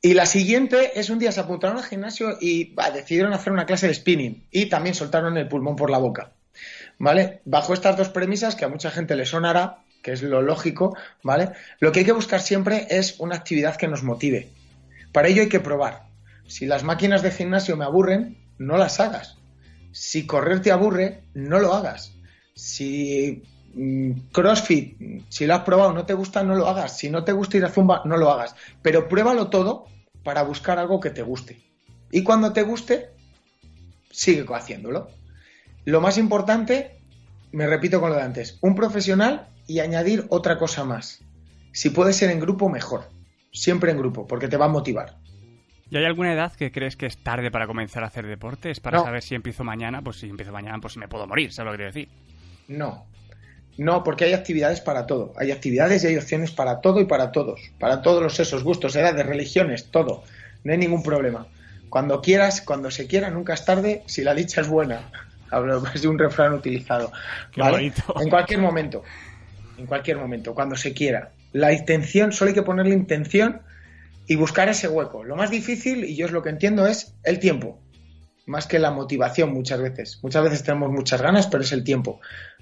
Y 0.00 0.14
la 0.14 0.26
siguiente 0.26 0.98
es 0.98 1.10
un 1.10 1.18
día 1.18 1.32
se 1.32 1.40
apuntaron 1.40 1.78
al 1.78 1.84
gimnasio 1.84 2.36
y 2.40 2.74
decidieron 2.92 3.32
hacer 3.32 3.52
una 3.52 3.66
clase 3.66 3.86
de 3.86 3.94
spinning 3.94 4.46
y 4.50 4.66
también 4.66 4.94
soltaron 4.94 5.36
el 5.38 5.48
pulmón 5.48 5.76
por 5.76 5.90
la 5.90 5.98
boca. 5.98 6.32
¿Vale? 6.98 7.40
Bajo 7.44 7.74
estas 7.74 7.96
dos 7.96 8.10
premisas, 8.10 8.54
que 8.54 8.64
a 8.64 8.68
mucha 8.68 8.90
gente 8.90 9.16
le 9.16 9.26
sonará, 9.26 9.83
que 10.04 10.12
es 10.12 10.22
lo 10.22 10.42
lógico, 10.42 10.94
¿vale? 11.22 11.52
Lo 11.80 11.90
que 11.90 12.00
hay 12.00 12.04
que 12.04 12.12
buscar 12.12 12.42
siempre 12.42 12.86
es 12.90 13.18
una 13.20 13.36
actividad 13.36 13.76
que 13.76 13.88
nos 13.88 14.02
motive. 14.02 14.50
Para 15.12 15.28
ello 15.28 15.40
hay 15.40 15.48
que 15.48 15.60
probar. 15.60 16.02
Si 16.46 16.66
las 16.66 16.84
máquinas 16.84 17.22
de 17.22 17.30
gimnasio 17.30 17.78
me 17.78 17.86
aburren, 17.86 18.36
no 18.58 18.76
las 18.76 19.00
hagas. 19.00 19.38
Si 19.92 20.26
correr 20.26 20.60
te 20.60 20.72
aburre, 20.72 21.22
no 21.32 21.58
lo 21.58 21.72
hagas. 21.72 22.12
Si 22.54 23.44
mm, 23.72 24.10
CrossFit, 24.30 25.24
si 25.30 25.46
lo 25.46 25.54
has 25.54 25.62
probado, 25.62 25.94
no 25.94 26.04
te 26.04 26.12
gusta, 26.12 26.44
no 26.44 26.54
lo 26.54 26.68
hagas. 26.68 26.98
Si 26.98 27.08
no 27.08 27.24
te 27.24 27.32
gusta 27.32 27.56
ir 27.56 27.64
a 27.64 27.70
Zumba, 27.70 28.02
no 28.04 28.18
lo 28.18 28.30
hagas. 28.30 28.54
Pero 28.82 29.08
pruébalo 29.08 29.48
todo 29.48 29.86
para 30.22 30.42
buscar 30.42 30.78
algo 30.78 31.00
que 31.00 31.10
te 31.10 31.22
guste. 31.22 31.62
Y 32.10 32.22
cuando 32.22 32.52
te 32.52 32.62
guste, 32.62 33.08
sigue 34.10 34.44
haciéndolo. 34.54 35.08
Lo 35.86 36.02
más 36.02 36.18
importante, 36.18 36.98
me 37.52 37.66
repito 37.66 38.02
con 38.02 38.10
lo 38.10 38.16
de 38.16 38.22
antes, 38.22 38.58
un 38.60 38.74
profesional 38.74 39.48
y 39.66 39.80
añadir 39.80 40.26
otra 40.28 40.58
cosa 40.58 40.84
más. 40.84 41.22
Si 41.72 41.90
puede 41.90 42.12
ser 42.12 42.30
en 42.30 42.40
grupo, 42.40 42.68
mejor. 42.68 43.08
Siempre 43.52 43.90
en 43.92 43.98
grupo, 43.98 44.26
porque 44.26 44.48
te 44.48 44.56
va 44.56 44.66
a 44.66 44.68
motivar. 44.68 45.16
¿Y 45.90 45.96
hay 45.96 46.04
alguna 46.04 46.32
edad 46.32 46.52
que 46.52 46.72
crees 46.72 46.96
que 46.96 47.06
es 47.06 47.18
tarde 47.18 47.50
para 47.50 47.66
comenzar 47.66 48.02
a 48.02 48.06
hacer 48.08 48.26
deporte? 48.26 48.70
¿Es 48.70 48.80
para 48.80 48.98
No. 48.98 49.04
saber 49.04 49.22
si 49.22 49.34
empiezo 49.34 49.64
mañana? 49.64 50.02
Pues 50.02 50.16
si 50.16 50.28
empiezo 50.28 50.50
mañana, 50.52 50.78
pues 50.80 50.96
me 50.96 51.08
puedo 51.08 51.26
morir, 51.26 51.52
¿sabes 51.52 51.66
lo 51.66 51.72
que 51.72 51.76
quiero 51.78 51.92
decir? 51.92 52.08
No. 52.68 53.06
No, 53.76 54.02
porque 54.04 54.24
hay 54.24 54.32
actividades 54.32 54.80
para 54.80 55.06
todo. 55.06 55.32
Hay 55.36 55.50
actividades 55.50 56.04
y 56.04 56.08
hay 56.08 56.16
opciones 56.16 56.52
para 56.52 56.80
todo 56.80 57.00
y 57.00 57.04
para 57.06 57.32
todos. 57.32 57.60
Para 57.78 58.02
todos 58.02 58.22
los 58.22 58.34
sesos, 58.34 58.62
gustos, 58.64 58.94
edades, 58.96 59.26
religiones, 59.26 59.90
todo. 59.90 60.22
No 60.62 60.72
hay 60.72 60.78
ningún 60.78 61.02
problema. 61.02 61.46
Cuando 61.90 62.20
quieras, 62.20 62.60
cuando 62.62 62.90
se 62.90 63.06
quiera, 63.06 63.30
nunca 63.30 63.54
es 63.54 63.64
tarde 63.64 64.02
si 64.06 64.22
la 64.22 64.34
dicha 64.34 64.60
es 64.60 64.68
buena. 64.68 65.10
Hablo 65.50 65.80
más 65.80 66.00
de 66.02 66.08
un 66.08 66.18
refrán 66.18 66.54
utilizado. 66.54 67.12
Qué 67.52 67.60
¿vale? 67.60 67.76
bonito. 67.76 68.14
En 68.20 68.30
cualquier 68.30 68.60
momento. 68.60 69.02
En 69.78 69.86
cualquier 69.86 70.18
momento, 70.18 70.54
cuando 70.54 70.76
se 70.76 70.92
quiera. 70.92 71.32
La 71.52 71.72
intención, 71.72 72.32
solo 72.32 72.50
hay 72.50 72.54
que 72.54 72.62
ponerle 72.62 72.94
intención 72.94 73.62
y 74.26 74.36
buscar 74.36 74.68
ese 74.68 74.88
hueco. 74.88 75.24
Lo 75.24 75.36
más 75.36 75.50
difícil, 75.50 76.04
y 76.04 76.16
yo 76.16 76.26
es 76.26 76.32
lo 76.32 76.42
que 76.42 76.50
entiendo, 76.50 76.86
es 76.86 77.14
el 77.24 77.38
tiempo. 77.38 77.80
Más 78.46 78.66
que 78.66 78.78
la 78.78 78.90
motivación 78.90 79.52
muchas 79.52 79.80
veces. 79.80 80.20
Muchas 80.22 80.44
veces 80.44 80.62
tenemos 80.62 80.90
muchas 80.90 81.20
ganas, 81.20 81.46
pero 81.46 81.62
es 81.62 81.72
el 81.72 81.84
tiempo. 81.84 82.20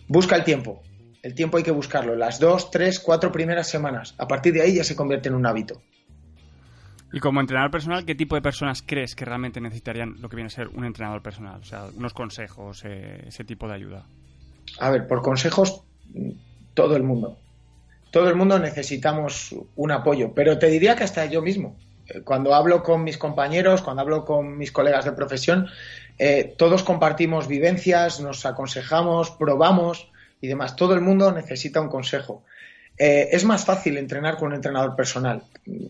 Busca 0.08 0.36
el 0.36 0.44
tiempo. 0.44 0.82
El 1.22 1.34
tiempo 1.34 1.56
hay 1.56 1.62
que 1.62 1.70
buscarlo. 1.70 2.16
Las 2.16 2.40
dos, 2.40 2.70
tres, 2.70 2.98
cuatro 2.98 3.30
primeras 3.30 3.68
semanas. 3.68 4.14
A 4.18 4.26
partir 4.26 4.52
de 4.52 4.62
ahí 4.62 4.74
ya 4.74 4.84
se 4.84 4.96
convierte 4.96 5.28
en 5.28 5.34
un 5.34 5.46
hábito. 5.46 5.82
Y 7.12 7.20
como 7.20 7.40
entrenador 7.40 7.70
personal, 7.70 8.06
¿qué 8.06 8.14
tipo 8.14 8.34
de 8.34 8.42
personas 8.42 8.82
crees 8.82 9.14
que 9.14 9.24
realmente 9.24 9.60
necesitarían 9.60 10.16
lo 10.20 10.28
que 10.30 10.36
viene 10.36 10.46
a 10.46 10.50
ser 10.50 10.68
un 10.68 10.84
entrenador 10.84 11.22
personal? 11.22 11.60
O 11.60 11.64
sea, 11.64 11.84
unos 11.94 12.14
consejos, 12.14 12.82
eh, 12.84 13.24
ese 13.26 13.44
tipo 13.44 13.68
de 13.68 13.74
ayuda. 13.74 14.06
A 14.80 14.90
ver, 14.90 15.06
por 15.06 15.20
consejos, 15.20 15.84
todo 16.74 16.96
el 16.96 17.02
mundo. 17.02 17.38
Todo 18.10 18.28
el 18.28 18.36
mundo 18.36 18.58
necesitamos 18.58 19.54
un 19.76 19.90
apoyo, 19.90 20.32
pero 20.34 20.58
te 20.58 20.68
diría 20.68 20.96
que 20.96 21.04
hasta 21.04 21.24
yo 21.26 21.40
mismo. 21.40 21.76
Eh, 22.08 22.20
Cuando 22.22 22.54
hablo 22.54 22.82
con 22.82 23.04
mis 23.04 23.16
compañeros, 23.16 23.82
cuando 23.82 24.02
hablo 24.02 24.24
con 24.24 24.58
mis 24.58 24.72
colegas 24.72 25.04
de 25.04 25.12
profesión, 25.12 25.68
eh, 26.18 26.54
todos 26.56 26.82
compartimos 26.82 27.48
vivencias, 27.48 28.20
nos 28.20 28.44
aconsejamos, 28.44 29.30
probamos 29.30 30.08
y 30.40 30.48
demás. 30.48 30.76
Todo 30.76 30.94
el 30.94 31.00
mundo 31.00 31.32
necesita 31.32 31.80
un 31.80 31.88
consejo. 31.88 32.42
Eh, 32.98 33.30
es 33.32 33.44
más 33.44 33.64
fácil 33.64 33.96
entrenar 33.96 34.36
con 34.36 34.48
un 34.48 34.54
entrenador 34.54 34.94
personal. 34.94 35.42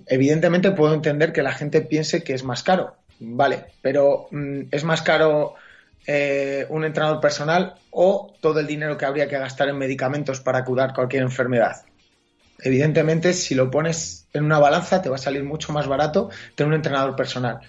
Evidentemente 0.07 0.71
puedo 0.71 0.95
entender 0.95 1.33
que 1.33 1.43
la 1.43 1.53
gente 1.53 1.81
piense 1.81 2.23
que 2.23 2.35
es 2.35 2.45
más 2.45 2.63
caro, 2.63 2.95
vale, 3.19 3.65
pero 3.83 4.29
mm, 4.31 4.63
es 4.71 4.85
más 4.85 5.03
caro 5.03 5.57
eh, 6.07 6.67
un 6.69 6.85
entrenador 6.85 7.21
personal 7.21 7.75
o 7.91 8.35
todo 8.41 8.61
el 8.61 8.67
dinero 8.67 8.99
que 8.99 9.05
habría 9.05 9.29
que 9.29 9.39
gastar 9.39 9.69
en 9.69 9.79
medicamentos 9.79 10.41
para 10.41 10.65
curar 10.65 10.93
cualquier 10.95 11.23
enfermedad. 11.23 11.85
Evidentemente, 12.59 13.33
si 13.33 13.55
lo 13.55 13.71
pones 13.71 14.29
en 14.33 14.45
una 14.45 14.59
balanza, 14.59 15.03
te 15.03 15.09
va 15.09 15.17
a 15.17 15.19
salir 15.19 15.45
mucho 15.45 15.73
más 15.73 15.87
barato 15.87 16.31
tener 16.55 16.69
un 16.69 16.75
entrenador 16.75 17.17
personal. 17.17 17.61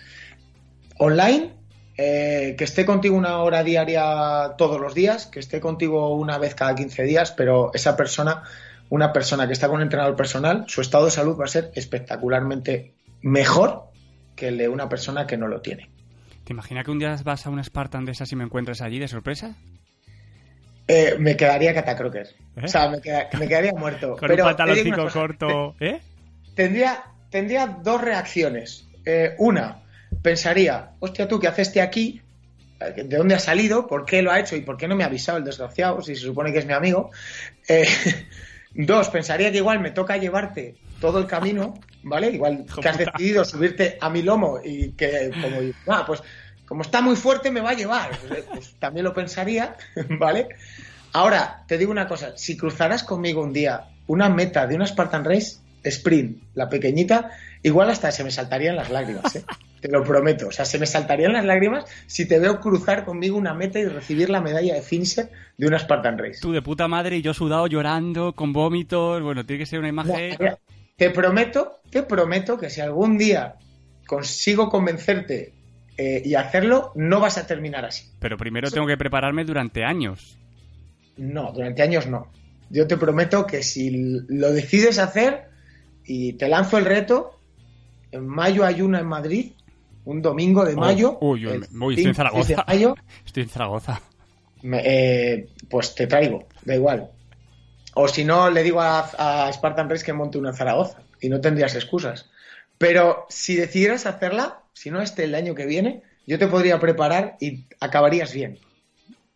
Online, 0.98 1.52
eh, 1.98 2.56
que 2.58 2.64
esté 2.64 2.86
contigo 2.86 3.16
una 3.16 3.38
hora 3.38 3.64
diaria 3.64 4.54
todos 4.58 4.80
los 4.80 4.94
días, 4.94 5.28
que 5.28 5.40
esté 5.40 5.60
contigo 5.60 6.16
una 6.16 6.38
vez 6.38 6.56
cada 6.56 6.74
15 6.74 7.04
días, 7.04 7.32
pero 7.32 7.72
esa 7.74 7.96
persona, 7.96 8.44
una 8.90 9.14
persona 9.14 9.46
que 9.48 9.54
está 9.54 9.68
con 9.68 9.78
un 9.78 9.84
entrenador 9.84 10.16
personal, 10.16 10.66
su 10.68 10.82
estado 10.82 11.06
de 11.06 11.12
salud 11.12 11.38
va 11.40 11.46
a 11.46 11.50
ser 11.50 11.72
espectacularmente 11.76 12.94
mejor 13.22 13.86
que 14.36 14.48
el 14.48 14.58
de 14.58 14.70
una 14.70 14.90
persona 14.90 15.28
que 15.28 15.38
no 15.38 15.48
lo 15.48 15.62
tiene. 15.62 15.93
¿Te 16.44 16.54
imaginas 16.54 16.84
que 16.86 16.92
un 16.92 17.00
día 17.00 17.16
vas 17.24 17.46
a 17.46 17.50
un 17.50 17.64
Spartan 17.64 18.06
de 18.06 18.12
esas 18.12 18.32
y 18.32 18.36
me 18.36 18.44
encuentras 18.44 18.82
allí 18.82 19.00
de 19.00 19.08
sorpresa? 19.08 19.56
Eh, 20.88 21.16
me 21.18 21.38
quedaría 21.38 21.74
catacroker. 21.74 22.28
¿Eh? 22.58 22.62
O 22.66 22.68
sea, 22.68 22.90
me, 22.90 23.00
queda- 23.00 23.30
me 23.40 23.48
quedaría 23.48 23.72
muerto. 23.74 24.18
Con 24.18 24.28
Pero 24.28 24.44
un 24.44 24.50
pantaloncito 24.50 25.08
corto, 25.10 25.76
¿eh? 25.80 26.02
te- 26.56 26.64
tendría, 26.64 27.04
tendría 27.30 27.68
dos 27.68 28.02
reacciones. 28.02 28.88
Eh, 29.06 29.36
una, 29.38 29.84
pensaría, 30.22 30.90
hostia, 31.00 31.28
tú, 31.28 31.40
¿qué 31.40 31.48
haces 31.48 31.68
este 31.70 31.82
aquí? 31.82 32.22
Eh, 32.82 33.04
¿De 33.04 33.18
dónde 33.18 33.36
ha 33.36 33.40
salido? 33.40 33.88
¿Por 33.88 34.06
qué 34.06 34.22
lo 34.22 34.32
ha 34.32 34.40
hecho? 34.40 34.58
¿Y 34.58 34.62
por 34.62 34.76
qué 34.76 34.88
no 34.90 34.96
me 34.96 35.04
ha 35.04 35.08
avisado 35.08 35.38
el 35.38 35.46
desgraciado? 35.46 36.02
Si 36.02 36.16
se 36.16 36.22
supone 36.22 36.52
que 36.52 36.60
es 36.60 36.66
mi 36.66 36.74
amigo. 36.74 37.12
Eh, 37.70 37.88
dos, 38.74 39.08
pensaría 39.10 39.50
que 39.52 39.58
igual 39.58 39.80
me 39.80 39.92
toca 39.92 40.18
llevarte 40.18 40.76
todo 41.04 41.20
el 41.20 41.28
camino, 41.28 41.74
¿vale? 42.04 42.30
Igual 42.30 42.66
que 42.82 42.88
has 42.88 42.98
decidido 42.98 43.44
subirte 43.44 43.98
a 44.00 44.10
mi 44.10 44.22
lomo 44.22 44.62
y 44.64 44.94
que, 44.94 45.32
como, 45.42 45.58
ah, 45.88 46.06
pues, 46.08 46.24
como 46.66 46.82
está 46.82 47.02
muy 47.02 47.18
fuerte, 47.18 47.52
me 47.52 47.60
va 47.60 47.72
a 47.72 47.74
llevar. 47.74 48.18
Pues, 48.22 48.40
eh, 48.40 48.46
pues 48.50 48.76
también 48.80 49.04
lo 49.04 49.14
pensaría, 49.14 49.76
¿vale? 50.18 50.48
Ahora, 51.12 51.66
te 51.68 51.78
digo 51.78 51.92
una 51.92 52.08
cosa, 52.08 52.38
si 52.38 52.56
cruzaras 52.56 53.04
conmigo 53.04 53.44
un 53.44 53.52
día 53.52 53.90
una 54.08 54.30
meta 54.30 54.66
de 54.66 54.76
una 54.76 54.88
Spartan 54.88 55.26
Race, 55.26 55.58
sprint, 55.84 56.42
la 56.54 56.70
pequeñita, 56.70 57.32
igual 57.64 57.90
hasta 57.90 58.10
se 58.10 58.24
me 58.24 58.32
saltarían 58.32 58.78
las 58.78 58.90
lágrimas, 58.90 59.36
¿eh? 59.36 59.44
te 59.82 59.90
lo 59.90 60.06
prometo. 60.06 60.48
O 60.48 60.52
sea, 60.54 60.64
se 60.64 60.80
me 60.80 60.86
saltarían 60.86 61.34
las 61.34 61.44
lágrimas 61.44 61.84
si 62.08 62.26
te 62.26 62.40
veo 62.40 62.62
cruzar 62.62 63.04
conmigo 63.04 63.38
una 63.38 63.54
meta 63.54 63.78
y 63.78 63.86
recibir 63.86 64.30
la 64.30 64.40
medalla 64.40 64.74
de 64.74 64.82
finisher 64.82 65.30
de 65.58 65.68
una 65.68 65.80
Spartan 65.80 66.18
Race. 66.18 66.40
Tú 66.42 66.54
de 66.54 66.62
puta 66.62 66.88
madre 66.88 67.18
y 67.18 67.22
yo 67.22 67.34
sudado, 67.34 67.68
llorando, 67.68 68.32
con 68.32 68.54
vómitos. 68.54 69.22
Bueno, 69.22 69.46
tiene 69.46 69.60
que 69.60 69.66
ser 69.66 69.80
una 69.80 69.92
No, 69.92 70.04
imagen. 70.04 70.38
Te 70.96 71.10
prometo, 71.10 71.80
te 71.90 72.04
prometo 72.04 72.58
que 72.58 72.70
si 72.70 72.82
algún 72.82 73.18
día 73.18 73.56
consigo 74.08 74.70
convencerte 74.70 75.54
eh, 75.98 76.22
y 76.26 76.36
hacerlo, 76.36 76.92
no 76.96 77.20
vas 77.20 77.38
a 77.38 77.48
terminar 77.48 77.86
así. 77.86 78.12
Pero 78.20 78.38
primero 78.38 78.70
tengo 78.72 78.88
que 78.88 78.98
prepararme 78.98 79.46
durante 79.46 79.84
años. 79.84 80.38
No, 81.18 81.52
durante 81.52 81.84
años 81.84 82.08
no. 82.08 82.32
yo 82.70 82.88
te 82.88 82.98
prometo 82.98 83.46
que 83.46 83.62
si 83.62 83.92
lo 84.28 84.52
decides 84.52 84.98
hacer 84.98 85.50
y 86.04 86.34
te 86.34 86.48
lanzo 86.48 86.78
el 86.78 86.86
reto, 86.86 87.40
en 88.12 88.28
mayo 88.28 88.66
hay 88.66 88.82
una 88.82 89.00
en 89.00 89.08
Madrid, 89.08 89.52
un 90.06 90.22
domingo 90.22 90.66
de 90.66 90.74
oh, 90.74 90.78
mayo. 90.78 91.18
uy, 91.22 91.48
estoy 91.92 92.06
en 92.06 92.16
Zaragoza. 92.16 92.66
estoy 93.26 93.44
en 93.44 93.50
Zaragoza. 93.50 94.02
pues 95.70 95.96
te 95.96 96.08
traigo, 96.08 96.48
da 96.66 96.76
igual. 96.76 97.12
O 97.96 98.08
si 98.08 98.26
no, 98.26 98.50
le 98.50 98.64
digo 98.64 98.82
a, 98.82 99.46
a 99.46 99.52
Spartan 99.54 99.90
Race 99.90 100.06
que 100.06 100.14
monte 100.14 100.38
una 100.38 100.50
en 100.50 100.56
Zaragoza 100.56 101.02
y 101.22 101.30
no 101.30 101.42
tendrías 101.42 101.76
excusas. 101.76 102.30
Pero 102.78 103.26
si 103.30 103.56
decidieras 103.56 104.06
hacerla, 104.06 104.60
si 104.74 104.92
no 104.92 105.02
este 105.02 105.24
el 105.24 105.36
año 105.36 105.56
que 105.56 105.66
viene, 105.66 106.04
yo 106.26 106.40
te 106.40 106.48
podría 106.48 106.80
preparar 106.80 107.38
y 107.40 107.66
acabarías 107.80 108.34
bien. 108.34 108.60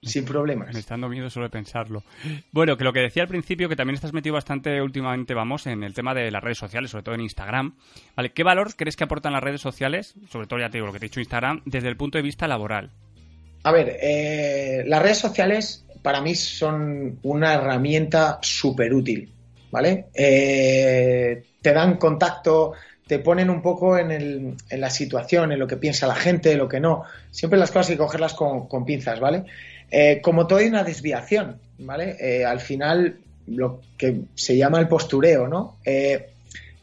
Sin 0.04 0.26
problemas. 0.26 0.74
Me 0.74 0.80
está 0.80 0.93
dando 0.93 1.10
miedo 1.10 1.30
solo 1.30 1.48
de 1.48 1.50
pensarlo. 1.50 2.04
Bueno, 2.52 2.78
que 2.78 2.84
lo 2.84 2.93
que 2.93 3.00
decía 3.00 3.24
al 3.24 3.30
principio, 3.30 3.67
que 3.67 3.76
también 3.76 3.96
estás 3.96 4.13
metido 4.13 4.36
bastante 4.36 4.80
últimamente, 4.82 5.34
vamos, 5.34 5.65
en 5.65 5.84
el 5.84 5.93
tema 5.96 6.13
de 6.13 6.30
las 6.30 6.43
redes 6.43 6.60
sociales, 6.60 6.91
sobre 6.91 7.04
todo 7.04 7.15
en 7.15 7.22
Instagram. 7.22 7.76
¿Vale? 8.15 8.32
¿Qué 8.32 8.43
valor 8.43 8.76
crees 8.76 8.96
que 8.96 9.06
aportan 9.06 9.34
las 9.34 9.43
redes 9.43 9.60
sociales, 9.60 10.13
sobre 10.30 10.46
todo 10.48 10.60
ya 10.60 10.70
te 10.70 10.78
digo 10.78 10.88
lo 10.88 10.93
que 10.93 11.00
te 11.00 11.08
he 11.08 11.10
dicho 11.10 11.20
Instagram, 11.20 11.63
desde 11.65 11.89
el 11.89 11.98
punto 11.98 12.20
de 12.20 12.22
vista 12.22 12.48
laboral? 12.48 12.91
A 13.63 13.72
ver, 13.72 13.98
eh, 14.00 14.84
las 14.86 15.02
redes 15.02 15.17
sociales 15.17 15.87
para 16.02 16.22
mí 16.22 16.36
son 16.36 17.20
una 17.24 17.54
herramienta 17.54 18.40
súper 18.42 18.94
útil, 18.94 19.32
¿vale? 19.72 20.08
Eh, 20.14 21.44
te 21.62 21.74
dan 21.74 21.98
contacto, 21.98 22.74
te 23.08 23.20
ponen 23.20 23.50
un 23.50 23.62
poco 23.62 23.98
en, 23.98 24.12
en, 24.12 24.82
la 24.82 24.90
situación, 24.90 25.52
en 25.52 25.60
lo 25.60 25.68
que 25.68 25.78
piensa 25.78 26.08
la 26.08 26.16
gente, 26.16 26.56
lo 26.56 26.68
que 26.68 26.80
no. 26.80 27.04
Siempre 27.32 27.60
las 27.60 27.72
cosas 27.72 27.90
hay 27.90 27.96
que 27.96 28.04
cogerlas 28.04 28.34
con, 28.34 28.86
pinzas, 28.86 29.20
¿vale? 29.20 29.46
Eh, 29.90 30.20
como 30.22 30.48
todo 30.48 30.60
hay 30.60 30.68
una 30.68 30.84
desviación, 30.84 31.60
¿vale? 31.80 32.18
Eh, 32.20 32.46
al 32.46 32.60
final, 32.60 33.18
lo 33.48 33.82
que 33.98 34.22
se 34.36 34.58
llama 34.58 34.80
el 34.80 34.88
postureo, 34.88 35.48
¿no? 35.48 35.78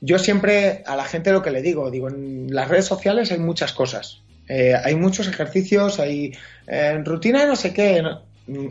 Yo 0.01 0.19
siempre 0.19 0.83
a 0.85 0.97
la 0.97 1.05
gente 1.05 1.33
lo 1.33 1.43
que 1.43 1.51
le 1.51 1.63
digo, 1.63 1.91
digo, 1.91 2.09
en 2.09 2.55
las 2.55 2.69
redes 2.69 2.85
sociales 2.85 3.33
hay 3.33 3.39
muchas 3.39 3.73
cosas. 3.73 4.21
hay 4.49 4.95
muchos 4.97 5.29
ejercicios, 5.29 5.99
hay 5.99 6.33
rutina 7.05 7.47
no 7.47 7.57
sé 7.57 7.73
qué. 7.73 8.03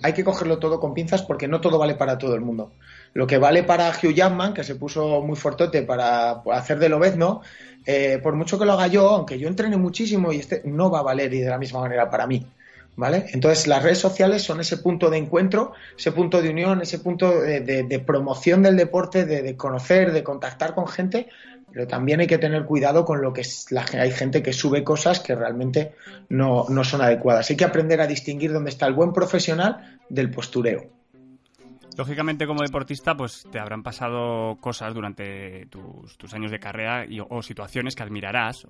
Hay 0.01 0.13
que 0.13 0.23
cogerlo 0.23 0.59
todo 0.59 0.79
con 0.79 0.93
pinzas 0.93 1.23
porque 1.23 1.47
no 1.47 1.61
todo 1.61 1.77
vale 1.77 1.95
para 1.95 2.17
todo 2.17 2.35
el 2.35 2.41
mundo. 2.41 2.71
Lo 3.13 3.27
que 3.27 3.37
vale 3.37 3.63
para 3.63 3.89
Hugh 3.89 4.13
Jackman, 4.13 4.53
que 4.53 4.63
se 4.63 4.75
puso 4.75 5.21
muy 5.21 5.35
fuertote 5.35 5.83
para 5.83 6.43
hacer 6.51 6.79
de 6.79 6.89
Lobezno, 6.89 7.41
eh, 7.85 8.19
por 8.21 8.35
mucho 8.35 8.57
que 8.57 8.65
lo 8.65 8.73
haga 8.73 8.87
yo, 8.87 9.09
aunque 9.09 9.39
yo 9.39 9.47
entrene 9.47 9.77
muchísimo 9.77 10.31
y 10.31 10.37
este 10.37 10.61
no 10.65 10.89
va 10.89 10.99
a 10.99 11.03
valer 11.03 11.33
y 11.33 11.39
de 11.39 11.49
la 11.49 11.57
misma 11.57 11.81
manera 11.81 12.09
para 12.09 12.27
mí. 12.27 12.45
¿Vale? 12.95 13.25
Entonces 13.33 13.65
las 13.65 13.81
redes 13.81 13.97
sociales 13.97 14.43
son 14.43 14.59
ese 14.59 14.77
punto 14.77 15.09
de 15.09 15.17
encuentro, 15.17 15.73
ese 15.97 16.11
punto 16.11 16.41
de 16.43 16.51
unión, 16.51 16.81
ese 16.81 16.99
punto 16.99 17.41
de, 17.41 18.03
promoción 18.05 18.61
del 18.61 18.77
deporte, 18.77 19.25
de, 19.25 19.57
conocer, 19.57 20.11
de 20.11 20.23
contactar 20.23 20.75
con 20.75 20.87
gente, 20.87 21.27
pero 21.71 21.87
también 21.87 22.19
hay 22.19 22.27
que 22.27 22.37
tener 22.37 22.65
cuidado 22.65 23.03
con 23.03 23.21
lo 23.21 23.33
que 23.33 23.41
es 23.41 23.71
la, 23.71 23.83
hay 23.93 24.11
gente 24.11 24.43
que 24.43 24.53
sube 24.53 24.83
cosas 24.83 25.19
que 25.19 25.33
realmente 25.33 25.95
no, 26.29 26.65
no 26.69 26.83
son 26.83 27.01
adecuadas. 27.01 27.49
Hay 27.49 27.55
que 27.55 27.65
aprender 27.65 27.99
a 27.99 28.05
distinguir 28.05 28.53
dónde 28.53 28.69
está 28.69 28.85
el 28.85 28.93
buen 28.93 29.11
profesional 29.11 29.99
del 30.07 30.29
postureo. 30.29 30.91
Lógicamente, 31.97 32.47
como 32.47 32.63
deportista, 32.63 33.15
pues 33.15 33.45
te 33.51 33.59
habrán 33.59 33.83
pasado 33.83 34.57
cosas 34.59 34.93
durante 34.93 35.67
tus, 35.67 36.33
años 36.33 36.51
de 36.51 36.59
carrera 36.59 37.05
y, 37.05 37.19
o 37.19 37.41
situaciones 37.41 37.95
que 37.95 38.03
admirarás 38.03 38.65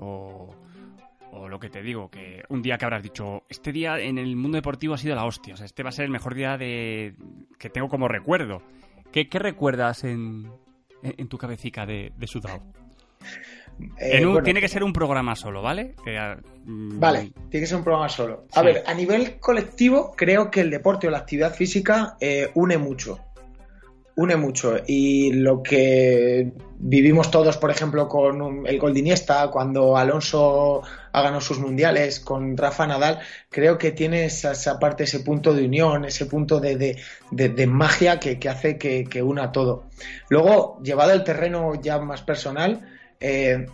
lo 1.49 1.59
que 1.59 1.69
te 1.69 1.81
digo, 1.81 2.09
que 2.09 2.43
un 2.49 2.61
día 2.61 2.77
que 2.77 2.85
habrás 2.85 3.03
dicho, 3.03 3.43
este 3.49 3.71
día 3.71 3.99
en 3.99 4.17
el 4.17 4.35
mundo 4.35 4.55
deportivo 4.55 4.93
ha 4.93 4.97
sido 4.97 5.15
la 5.15 5.25
hostia, 5.25 5.53
o 5.53 5.57
sea, 5.57 5.65
este 5.65 5.83
va 5.83 5.89
a 5.89 5.91
ser 5.91 6.05
el 6.05 6.11
mejor 6.11 6.35
día 6.35 6.57
de 6.57 7.15
que 7.59 7.69
tengo 7.69 7.89
como 7.89 8.07
recuerdo. 8.07 8.61
¿Qué, 9.11 9.27
recuerdas 9.31 10.03
en, 10.03 10.49
tu 11.29 11.37
cabecita 11.37 11.85
de, 11.85 12.11
de 12.17 12.27
Sudao? 12.27 12.63
Eh, 13.99 14.25
tiene 14.43 14.61
que 14.61 14.67
ser 14.67 14.83
un 14.83 14.93
programa 14.93 15.35
solo, 15.35 15.61
¿vale? 15.61 15.95
Ah, 16.17 16.37
mm, 16.65 16.99
vale, 16.99 17.31
tiene 17.49 17.63
que 17.63 17.67
ser 17.67 17.77
un 17.77 17.83
programa 17.83 18.09
solo. 18.09 18.45
A 18.53 18.61
ver, 18.61 18.83
a 18.85 18.93
nivel 18.93 19.39
colectivo, 19.39 20.13
creo 20.15 20.51
que 20.51 20.61
el 20.61 20.69
deporte 20.69 21.07
o 21.07 21.11
la 21.11 21.19
actividad 21.19 21.53
física 21.53 22.17
eh, 22.19 22.51
une 22.53 22.77
mucho. 22.77 23.19
Une 24.15 24.35
mucho. 24.35 24.75
Y 24.85 25.33
lo 25.33 25.63
que 25.63 26.51
vivimos 26.77 27.31
todos, 27.31 27.57
por 27.57 27.71
ejemplo, 27.71 28.07
con 28.07 28.67
el 28.67 28.79
gol 28.79 28.93
cuando 29.51 29.97
Alonso 29.97 30.81
ha 31.11 31.21
ganado 31.21 31.41
sus 31.41 31.59
mundiales, 31.59 32.19
con 32.19 32.55
Rafa 32.55 32.85
Nadal, 32.85 33.19
creo 33.49 33.77
que 33.77 33.91
tiene 33.91 34.25
esa, 34.25 34.79
parte, 34.79 35.05
ese 35.05 35.21
punto 35.21 35.53
de 35.53 35.65
unión, 35.65 36.05
ese 36.05 36.25
punto 36.25 36.59
de, 36.59 36.97
magia 37.67 38.19
que, 38.19 38.37
hace 38.49 38.77
que, 38.77 39.05
que 39.05 39.23
una 39.23 39.51
todo. 39.51 39.85
Luego, 40.29 40.79
llevado 40.83 41.11
al 41.11 41.23
terreno 41.23 41.73
ya 41.81 41.99
más 41.99 42.21
personal, 42.21 42.81
eh, 43.19 43.65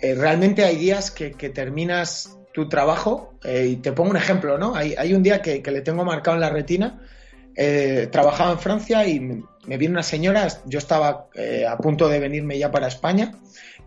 eh, 0.00 0.14
realmente 0.14 0.64
hay 0.64 0.76
días 0.76 1.10
que, 1.10 1.30
terminas 1.30 2.38
tu 2.54 2.68
trabajo, 2.70 3.34
eh, 3.44 3.66
y 3.66 3.76
te 3.76 3.92
pongo 3.92 4.10
un 4.10 4.16
ejemplo, 4.16 4.56
¿no? 4.56 4.74
Hay, 4.74 5.12
un 5.12 5.22
día 5.22 5.42
que, 5.42 5.62
le 5.62 5.82
tengo 5.82 6.04
marcado 6.04 6.36
en 6.36 6.40
la 6.40 6.50
retina, 6.50 7.02
trabajaba 8.10 8.52
en 8.52 8.58
Francia 8.58 9.06
y 9.06 9.44
me, 9.66 9.76
viene 9.76 9.92
una 9.92 10.02
señora, 10.02 10.48
yo 10.66 10.78
estaba 10.78 11.28
a 11.68 11.76
punto 11.78 12.08
de 12.08 12.20
venirme 12.20 12.58
ya 12.58 12.70
para 12.70 12.88
España, 12.88 13.32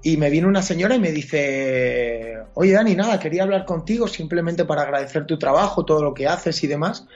y 0.01 0.17
me 0.17 0.29
viene 0.29 0.47
una 0.47 0.61
señora 0.61 0.95
y 0.95 0.99
me 0.99 1.11
dice, 1.11 2.37
oye 2.53 2.73
Dani, 2.73 2.95
nada, 2.95 3.19
quería 3.19 3.43
hablar 3.43 3.65
contigo 3.65 4.07
simplemente 4.07 4.65
para 4.65 4.83
agradecer 4.83 5.25
tu 5.25 5.39
trabajo, 5.39 5.85
todo 5.85 6.03
lo 6.03 6.13
que 6.13 6.27
haces 6.27 6.63
y 6.63 6.67
demás. 6.67 7.07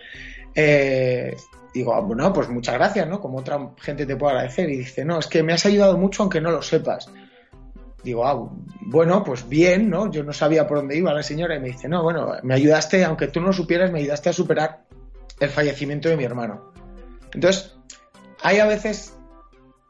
digo, 1.73 1.93
ah, 1.93 2.01
bueno, 2.01 2.33
pues 2.33 2.49
muchas 2.49 2.75
gracias, 2.75 3.07
¿no? 3.07 3.21
Como 3.21 3.37
otra 3.37 3.69
gente 3.77 4.05
te 4.05 4.15
puede 4.15 4.33
agradecer. 4.33 4.69
Y 4.69 4.77
dice, 4.77 5.05
no, 5.05 5.19
es 5.19 5.27
que 5.27 5.43
me 5.43 5.53
has 5.53 5.65
ayudado 5.65 5.97
mucho 5.97 6.23
aunque 6.23 6.41
no 6.41 6.51
lo 6.51 6.61
sepas 6.61 7.09
digo, 8.03 8.25
ah, 8.25 8.49
bueno, 8.81 9.23
pues 9.23 9.47
bien, 9.47 9.89
¿no? 9.89 10.11
Yo 10.11 10.23
no 10.23 10.33
sabía 10.33 10.67
por 10.67 10.77
dónde 10.77 10.97
iba 10.97 11.13
la 11.13 11.23
señora 11.23 11.55
y 11.55 11.59
me 11.59 11.67
dice, 11.67 11.87
no, 11.87 12.03
bueno, 12.03 12.33
me 12.43 12.55
ayudaste, 12.55 13.03
aunque 13.05 13.27
tú 13.27 13.41
no 13.41 13.53
supieras, 13.53 13.91
me 13.91 13.99
ayudaste 13.99 14.29
a 14.29 14.33
superar 14.33 14.83
el 15.39 15.49
fallecimiento 15.49 16.09
de 16.09 16.17
mi 16.17 16.23
hermano. 16.23 16.71
Entonces, 17.33 17.75
hay 18.43 18.59
a 18.59 18.65
veces, 18.65 19.17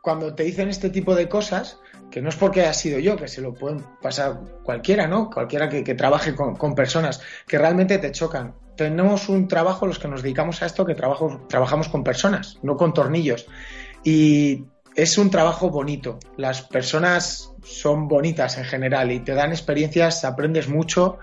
cuando 0.01 0.33
te 0.35 0.43
dicen 0.43 0.69
este 0.69 0.89
tipo 0.89 1.15
de 1.15 1.29
cosas, 1.29 1.79
que 2.09 2.21
no 2.21 2.29
es 2.29 2.35
porque 2.35 2.61
haya 2.61 2.73
sido 2.73 2.99
yo, 2.99 3.15
que 3.15 3.27
se 3.27 3.41
lo 3.41 3.53
pueden 3.53 3.83
pasar 4.01 4.41
cualquiera, 4.63 5.07
¿no? 5.07 5.29
Cualquiera 5.29 5.69
que, 5.69 5.95
trabaje 5.95 6.35
con, 6.35 6.75
personas 6.75 7.21
que 7.47 7.57
realmente 7.57 7.97
te 7.97 8.11
chocan. 8.11 8.53
Tenemos 8.75 9.29
un 9.29 9.47
trabajo, 9.47 9.87
los 9.87 9.99
que 9.99 10.07
nos 10.07 10.21
dedicamos 10.21 10.61
a 10.61 10.65
esto, 10.65 10.85
que 10.85 10.95
trabajamos 10.95 11.87
con 11.87 12.03
personas, 12.03 12.59
no 12.61 12.75
con 12.75 12.93
tornillos. 12.93 13.47
Y 14.03 14.65
es 14.95 15.17
un 15.17 15.29
trabajo 15.29 15.69
bonito. 15.69 16.19
Las 16.37 16.61
personas 16.61 17.53
son 17.63 18.07
bonitas 18.07 18.57
en 18.57 18.65
general 18.65 19.11
y 19.11 19.19
te 19.19 19.33
dan 19.33 19.51
experiencias, 19.51 20.25
aprendes 20.25 20.67
mucho 20.67 21.19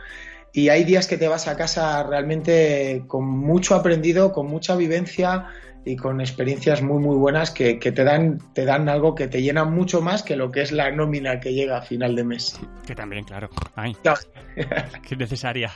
y 0.53 0.71
hay 0.71 0.85
días 0.85 1.07
que 1.07 1.19
te 1.19 1.29
vas 1.29 1.47
a 1.47 1.57
casa 1.57 2.03
realmente 2.03 3.05
con 3.07 3.27
mucho 3.27 3.75
aprendido, 3.75 4.33
con 4.33 4.47
mucha 4.47 4.77
vivencia 4.77 5.49
y 5.89 5.97
con 5.97 6.21
experiencias 6.21 6.83
muy 6.83 6.99
muy 6.99 7.17
buenas 7.17 7.51
que, 7.51 7.75
te 7.77 8.05
dan 8.05 8.39
te 8.53 8.65
dan 8.65 8.89
algo 8.89 9.15
que 9.15 9.27
te 9.27 9.41
llena 9.41 9.65
mucho 9.65 10.03
más 10.03 10.23
que 10.23 10.37
lo 10.37 10.51
que 10.51 10.63
es 10.63 10.71
la 10.71 10.91
nómina 10.91 11.41
que 11.41 11.55
llega 11.55 11.79
a 11.79 11.83
final 11.83 12.15
de 12.15 12.25
mes. 12.25 12.61
Que 12.87 12.95
también, 12.95 13.25
claro. 13.25 13.49
Ay, 13.75 13.97
que 15.03 15.15
es 15.15 15.19
necesaria 15.19 15.73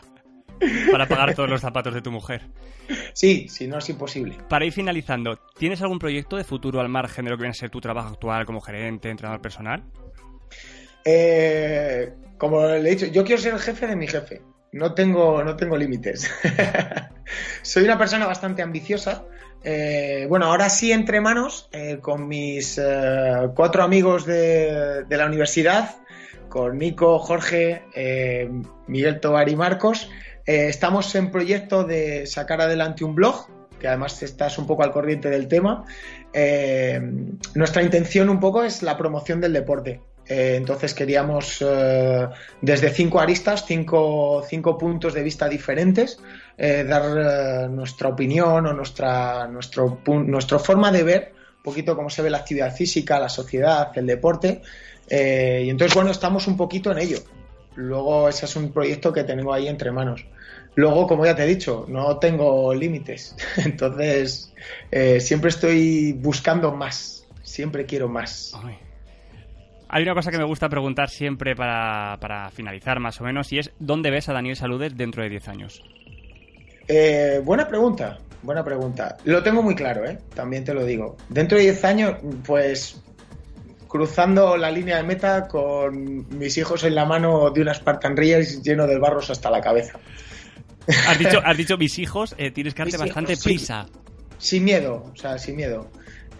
para 0.90 1.06
pagar 1.06 1.34
todos 1.34 1.48
los 1.48 1.60
zapatos 1.60 1.94
de 1.94 2.02
tu 2.02 2.10
mujer. 2.10 2.42
Sí, 3.14 3.48
si 3.48 3.66
no 3.66 3.78
es 3.78 3.88
imposible. 3.88 4.36
Para 4.48 4.64
ir 4.64 4.72
finalizando, 4.72 5.38
¿tienes 5.58 5.80
algún 5.82 5.98
proyecto 5.98 6.36
de 6.36 6.44
futuro 6.44 6.80
al 6.80 6.88
margen 6.88 7.24
de 7.24 7.30
lo 7.30 7.36
que 7.36 7.42
viene 7.42 7.52
a 7.52 7.54
ser 7.54 7.70
tu 7.70 7.80
trabajo 7.80 8.10
actual 8.10 8.46
como 8.46 8.60
gerente, 8.60 9.10
entrenador 9.10 9.40
personal? 9.40 9.82
Eh, 11.04 12.12
como 12.38 12.66
le 12.66 12.78
he 12.78 12.94
dicho, 12.94 13.06
yo 13.06 13.24
quiero 13.24 13.40
ser 13.40 13.54
el 13.54 13.60
jefe 13.60 13.86
de 13.86 13.96
mi 13.96 14.06
jefe. 14.06 14.42
No 14.72 14.94
tengo, 14.94 15.42
no 15.42 15.56
tengo 15.56 15.76
límites. 15.76 16.30
Soy 17.62 17.84
una 17.84 17.98
persona 17.98 18.26
bastante 18.26 18.62
ambiciosa. 18.62 19.24
Eh, 19.64 20.26
bueno, 20.28 20.46
ahora 20.46 20.68
sí 20.68 20.90
entre 20.90 21.20
manos 21.20 21.68
eh, 21.72 21.98
con 22.00 22.26
mis 22.26 22.80
cuatro 23.54 23.82
amigos 23.82 24.26
de, 24.26 25.04
la 25.08 25.26
universidad, 25.26 25.96
con 26.48 26.78
Nico, 26.78 27.18
Jorge, 27.18 27.82
Miguel 28.86 29.20
Tobar 29.20 29.48
y 29.48 29.56
Marcos. 29.56 30.10
estamos 30.44 31.14
en 31.14 31.30
proyecto 31.30 31.84
de 31.84 32.26
sacar 32.26 32.60
adelante 32.60 33.04
un 33.04 33.14
blog, 33.14 33.46
que 33.78 33.88
además 33.88 34.22
estás 34.22 34.58
un 34.58 34.66
poco 34.66 34.82
al 34.82 34.90
corriente 34.90 35.30
del 35.30 35.48
tema. 35.48 35.84
nuestra 37.54 37.82
intención 37.82 38.28
un 38.28 38.40
poco 38.40 38.64
es 38.64 38.82
la 38.82 38.96
promoción 38.96 39.40
del 39.40 39.52
deporte. 39.52 40.00
Eh, 40.28 40.54
entonces 40.56 40.94
queríamos 40.94 41.58
eh, 41.66 42.28
desde 42.60 42.90
cinco 42.90 43.20
aristas, 43.20 43.64
cinco, 43.66 44.44
cinco, 44.48 44.78
puntos 44.78 45.14
de 45.14 45.22
vista 45.22 45.48
diferentes, 45.48 46.18
eh, 46.56 46.84
dar 46.84 47.70
nuestra 47.70 48.08
opinión 48.08 48.66
o 48.66 48.72
nuestra 48.72 49.46
nuestro, 49.48 50.00
nuestra 50.06 50.58
forma 50.58 50.90
de 50.92 51.02
ver 51.02 51.32
un 51.58 51.62
poquito 51.62 51.94
cómo 51.94 52.10
se 52.10 52.22
ve 52.22 52.30
la 52.30 52.38
actividad 52.38 52.74
física, 52.74 53.20
la 53.20 53.28
sociedad, 53.28 53.90
el 53.96 54.06
deporte. 54.06 54.62
y 55.08 55.70
entonces, 55.70 55.94
bueno, 55.94 56.10
estamos 56.10 56.46
un 56.46 56.56
poquito 56.56 56.90
en 56.90 56.98
ello. 56.98 57.18
Luego 57.76 58.28
ese 58.28 58.46
es 58.46 58.56
un 58.56 58.72
proyecto 58.72 59.12
que 59.12 59.24
tengo 59.24 59.52
ahí 59.52 59.68
entre 59.68 59.90
manos. 59.90 60.26
Luego, 60.74 61.06
como 61.06 61.24
ya 61.24 61.34
te 61.34 61.44
he 61.44 61.46
dicho, 61.46 61.84
no 61.88 62.18
tengo 62.18 62.72
límites. 62.74 63.36
Entonces, 63.64 64.52
eh, 64.90 65.20
siempre 65.20 65.50
estoy 65.50 66.12
buscando 66.12 66.72
más. 66.72 67.26
Siempre 67.42 67.84
quiero 67.84 68.08
más. 68.08 68.54
Hay 69.88 70.02
una 70.02 70.14
cosa 70.14 70.30
que 70.30 70.38
me 70.38 70.44
gusta 70.44 70.70
preguntar 70.70 71.10
siempre 71.10 71.54
para, 71.54 72.16
para, 72.18 72.50
finalizar, 72.50 72.98
más 72.98 73.20
o 73.20 73.24
menos, 73.24 73.52
y 73.52 73.58
es 73.58 73.70
¿dónde 73.78 74.10
ves 74.10 74.28
a 74.30 74.32
Daniel 74.32 74.56
Saludes 74.56 74.96
dentro 74.96 75.22
de 75.22 75.28
10 75.28 75.48
años? 75.48 75.82
Eh, 76.88 77.40
buena 77.44 77.68
pregunta, 77.68 78.18
buena 78.42 78.64
pregunta. 78.64 79.16
Lo 79.24 79.42
tengo 79.42 79.62
muy 79.62 79.74
claro, 79.74 80.04
¿eh? 80.06 80.18
También 80.34 80.64
te 80.64 80.74
lo 80.74 80.84
digo. 80.84 81.16
Dentro 81.28 81.58
de 81.58 81.64
10 81.64 81.84
años, 81.84 82.16
pues 82.44 83.02
cruzando 83.88 84.56
la 84.56 84.70
línea 84.70 84.96
de 84.96 85.02
meta 85.02 85.46
con 85.46 86.26
mis 86.38 86.56
hijos 86.56 86.82
en 86.84 86.94
la 86.94 87.04
mano 87.04 87.50
de 87.50 87.60
unas 87.60 87.76
Spartan 87.76 88.16
lleno 88.16 88.86
de 88.86 88.98
barros 88.98 89.28
hasta 89.28 89.50
la 89.50 89.60
cabeza. 89.60 89.98
Has 91.06 91.18
dicho, 91.18 91.40
has 91.44 91.56
dicho 91.56 91.76
mis 91.76 91.98
hijos, 91.98 92.34
eh, 92.38 92.50
tienes 92.50 92.74
que 92.74 92.82
darte 92.82 92.96
bastante 92.96 93.36
prisa. 93.36 93.86
Sin 94.38 94.64
miedo, 94.64 95.04
o 95.12 95.16
sea, 95.16 95.38
sin 95.38 95.56
miedo. 95.56 95.90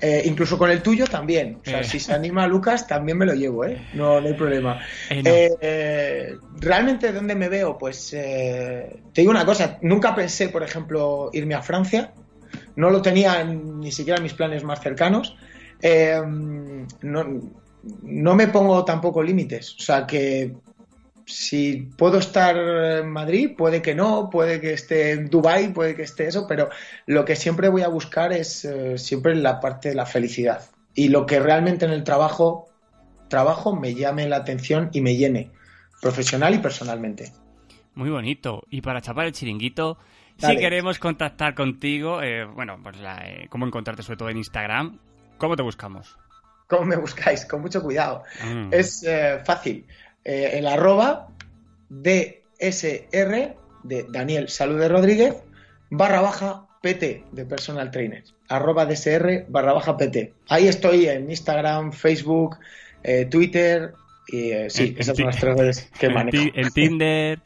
Eh, 0.05 0.23
incluso 0.25 0.59
con 0.59 0.69
el 0.69 0.83
tuyo 0.83 1.07
también. 1.07 1.61
O 1.63 1.65
sea, 1.65 1.81
eh. 1.81 1.85
si 1.85 2.01
se 2.01 2.13
anima 2.13 2.45
Lucas, 2.49 2.89
también 2.89 3.17
me 3.17 3.25
lo 3.25 3.35
llevo, 3.35 3.65
¿eh? 3.65 3.81
No, 3.95 4.21
no 4.21 4.27
hay 4.27 4.35
problema. 4.35 4.81
¿Realmente 6.61 7.13
dónde 7.13 7.37
me 7.37 7.49
veo? 7.49 7.79
Pues 7.79 8.11
te 8.11 9.01
digo 9.15 9.31
una 9.31 9.47
cosa, 9.47 9.79
nunca 9.83 10.13
pensé, 10.13 10.49
por 10.49 10.65
ejemplo, 10.65 11.31
irme 11.33 11.55
a 11.55 11.63
Francia. 11.63 12.13
No 12.75 12.91
lo 12.91 13.01
tenía 13.01 13.45
ni 13.45 13.93
siquiera 13.93 14.17
en 14.17 14.25
mis 14.25 14.35
planes 14.35 14.65
más 14.65 14.81
cercanos. 14.83 15.37
no, 15.83 17.41
no 18.03 18.35
me 18.35 18.49
pongo 18.49 18.85
tampoco 18.85 19.23
límites. 19.23 19.77
O 19.79 19.83
sea, 19.83 20.05
que 20.05 20.53
si 21.27 21.89
puedo 21.97 22.19
estar 22.19 22.57
en 22.57 23.11
Madrid, 23.11 23.53
puede 23.57 23.83
que 23.83 23.95
no, 23.95 24.29
puede 24.31 24.61
que 24.61 24.73
esté 24.73 25.13
en 25.13 25.29
Dubai, 25.29 25.73
puede 25.73 25.95
que 25.95 26.03
esté 26.03 26.27
eso, 26.27 26.47
pero 26.47 26.69
lo 27.07 27.25
que 27.25 27.37
siempre 27.37 27.69
voy 27.69 27.83
a 27.83 27.89
buscar 27.89 28.33
es 28.33 28.65
eh, 28.65 28.99
siempre 28.99 29.35
la 29.35 29.61
parte 29.61 29.91
de 29.91 29.95
la 29.95 30.07
felicidad 30.07 30.63
y 30.95 31.09
lo 31.09 31.27
que 31.27 31.41
realmente 31.41 31.85
en 31.85 31.93
el 31.93 32.05
trabajo 32.05 32.69
trabajo 33.29 33.75
me 33.75 33.95
llame 33.95 34.29
la 34.29 34.37
atención 34.37 34.91
y 34.93 35.01
me 35.01 35.17
llene 35.17 35.51
profesional 36.01 36.55
y 36.55 36.59
personalmente. 36.59 37.33
Muy 37.95 38.11
bonito. 38.11 38.65
Y 38.69 38.83
para 38.83 39.01
chapar 39.01 39.27
el 39.27 39.33
chiringuito, 39.33 39.97
si 40.37 40.57
queremos 40.57 40.99
contactar 40.99 41.55
contigo, 41.55 42.23
eh, 42.23 42.45
bueno, 42.45 42.79
pues 42.83 42.97
eh, 43.01 43.47
cómo 43.49 43.67
encontrarte 43.67 44.03
sobre 44.03 44.19
todo 44.19 44.29
en 44.29 44.37
Instagram, 44.39 44.99
¿cómo 45.39 45.57
te 45.57 45.63
buscamos? 45.63 46.19
¿Cómo 46.67 46.85
me 46.85 46.97
buscáis? 46.97 47.47
Con 47.47 47.63
mucho 47.63 47.83
cuidado. 47.83 48.23
Mm. 48.45 48.69
Es 48.73 49.07
fácil 49.45 49.87
eh, 50.25 50.51
el 50.55 50.67
arroba 50.67 51.29
DSR 51.89 53.57
de 53.83 54.07
Daniel 54.09 54.49
Salude 54.49 54.89
Rodríguez 54.89 55.35
barra 55.91 56.21
baja 56.21 56.67
PT 56.81 57.25
de 57.33 57.45
Personal 57.45 57.91
Trainer. 57.91 58.25
Arroba 58.49 58.87
DSR 58.87 59.47
barra 59.49 59.73
baja 59.73 59.97
PT. 59.97 60.33
Ahí 60.49 60.69
estoy 60.69 61.07
en 61.07 61.31
Instagram, 61.31 61.93
Facebook, 61.93 62.59
eh, 63.03 63.27
Twitter 63.27 63.95
y 64.29 64.53
eh, 64.53 64.71
sí, 64.71 64.95
esas 64.99 65.17
son 65.17 65.27
las 65.27 65.39
tres 65.39 65.57
redes 65.57 65.91
que 65.99 66.09
manejo. 66.11 66.51
En 66.55 66.71
Tinder, 66.71 67.41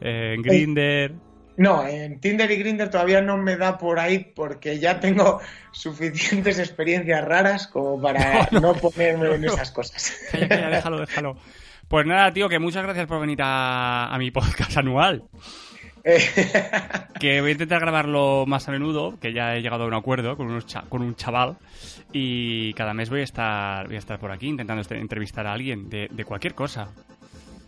en 0.00 0.42
Grinder. 0.42 1.12
No, 1.56 1.86
en 1.86 2.18
Tinder 2.18 2.50
y 2.50 2.56
Grinder 2.56 2.90
todavía 2.90 3.20
no 3.20 3.36
me 3.36 3.56
da 3.56 3.78
por 3.78 4.00
ahí 4.00 4.32
porque 4.34 4.80
ya 4.80 4.98
tengo 4.98 5.40
suficientes 5.70 6.58
experiencias 6.58 7.24
raras 7.24 7.68
como 7.68 8.00
para 8.00 8.48
no, 8.60 8.74
ponerme 8.74 9.34
en 9.34 9.44
esas 9.44 9.70
cosas. 9.70 10.12
déjalo, 10.32 11.00
déjalo. 11.00 11.36
Pues 11.94 12.06
nada, 12.06 12.32
tío, 12.32 12.48
que 12.48 12.58
muchas 12.58 12.82
gracias 12.82 13.06
por 13.06 13.20
venir 13.20 13.38
a, 13.40 14.16
mi 14.18 14.32
podcast 14.32 14.76
anual. 14.78 15.22
que 17.20 17.40
voy 17.40 17.50
a 17.50 17.52
intentar 17.52 17.78
grabarlo 17.78 18.46
más 18.48 18.66
a 18.66 18.72
menudo, 18.72 19.16
que 19.20 19.32
ya 19.32 19.54
he 19.54 19.62
llegado 19.62 19.84
a 19.84 19.86
un 19.86 19.94
acuerdo 19.94 20.36
con, 20.36 20.60
con 20.88 21.02
un 21.02 21.14
chaval 21.14 21.56
y 22.12 22.74
cada 22.74 22.94
mes 22.94 23.10
voy 23.10 23.20
a 23.20 23.22
estar 23.22 23.86
voy 23.86 23.94
a 23.94 24.00
estar 24.00 24.18
por 24.18 24.32
aquí 24.32 24.48
intentando 24.48 24.80
este, 24.82 24.98
entrevistar 24.98 25.46
a 25.46 25.52
alguien 25.52 25.88
de, 25.88 26.08
cualquier 26.26 26.56
cosa. 26.56 26.88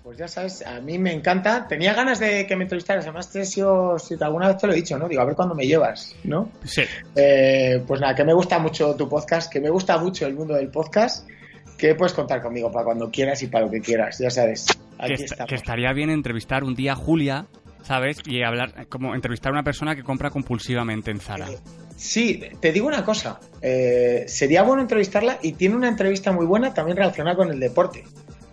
Pues 0.03 0.19
ya 0.19 0.27
sabes, 0.27 0.67
a 0.67 0.81
mí 0.81 0.99
me 0.99 1.13
encanta. 1.13 1.69
Tenía 1.69 1.95
ganas 1.95 2.19
de 2.19 2.49
que 2.49 2.57
me 2.57 2.65
entrevistaras. 2.65 3.05
Además, 3.05 3.31
te, 3.31 3.45
si, 3.45 3.61
alguna 3.61 4.49
vez 4.49 4.57
te 4.59 4.67
lo 4.67 4.73
he 4.73 4.77
dicho, 4.77 4.99
¿no? 4.99 5.09
Digo, 5.09 5.23
a 5.23 5.25
ver 5.25 5.37
cuándo 5.37 5.55
me 5.55 5.69
llevas, 5.69 6.17
¿no? 6.25 6.51
Sí. 6.65 6.83
Eh, 7.15 7.81
pues 7.87 8.01
nada, 8.01 8.17
que 8.17 8.25
me 8.25 8.35
gusta 8.35 8.59
mucho 8.59 8.97
tu 8.97 9.09
podcast, 9.09 9.53
que 9.53 9.61
me 9.61 9.71
gusta 9.71 9.99
mucho 9.99 10.27
el 10.27 10.35
mundo 10.35 10.55
del 10.55 10.69
podcast 10.69 11.29
que 11.77 11.95
puedes 11.95 12.13
contar 12.13 12.41
conmigo 12.41 12.71
para 12.71 12.85
cuando 12.85 13.11
quieras 13.11 13.43
y 13.43 13.49
para 13.49 13.67
lo 13.67 13.71
que 13.71 13.81
quieras, 13.81 14.19
ya 14.19 14.31
sabes. 14.31 14.67
Aquí 14.99 15.15
que, 15.17 15.45
que 15.47 15.55
estaría 15.55 15.93
bien 15.93 16.11
entrevistar 16.11 16.65
un 16.65 16.75
día 16.75 16.93
a 16.93 16.97
Julia, 16.97 17.47
¿sabes? 17.87 18.19
Y 18.27 18.43
hablar, 18.43 18.89
como 18.89 19.15
entrevistar 19.15 19.51
a 19.51 19.55
una 19.55 19.63
persona 19.63 19.95
que 19.95 20.03
compra 20.03 20.31
compulsivamente 20.31 21.11
en 21.11 21.21
Zara. 21.21 21.49
Eh, 21.49 21.59
sí, 21.97 22.43
te 22.61 22.73
digo 22.73 22.87
una 22.89 23.05
cosa. 23.05 23.39
Eh, 23.63 24.25
sería 24.27 24.63
bueno 24.63 24.83
entrevistarla 24.83 25.39
y 25.43 25.53
tiene 25.53 25.77
una 25.77 25.89
entrevista 25.89 26.33
muy 26.33 26.47
buena 26.47 26.75
también 26.75 26.97
relacionada 26.97 27.37
con 27.37 27.51
el 27.51 27.61
deporte, 27.61 28.05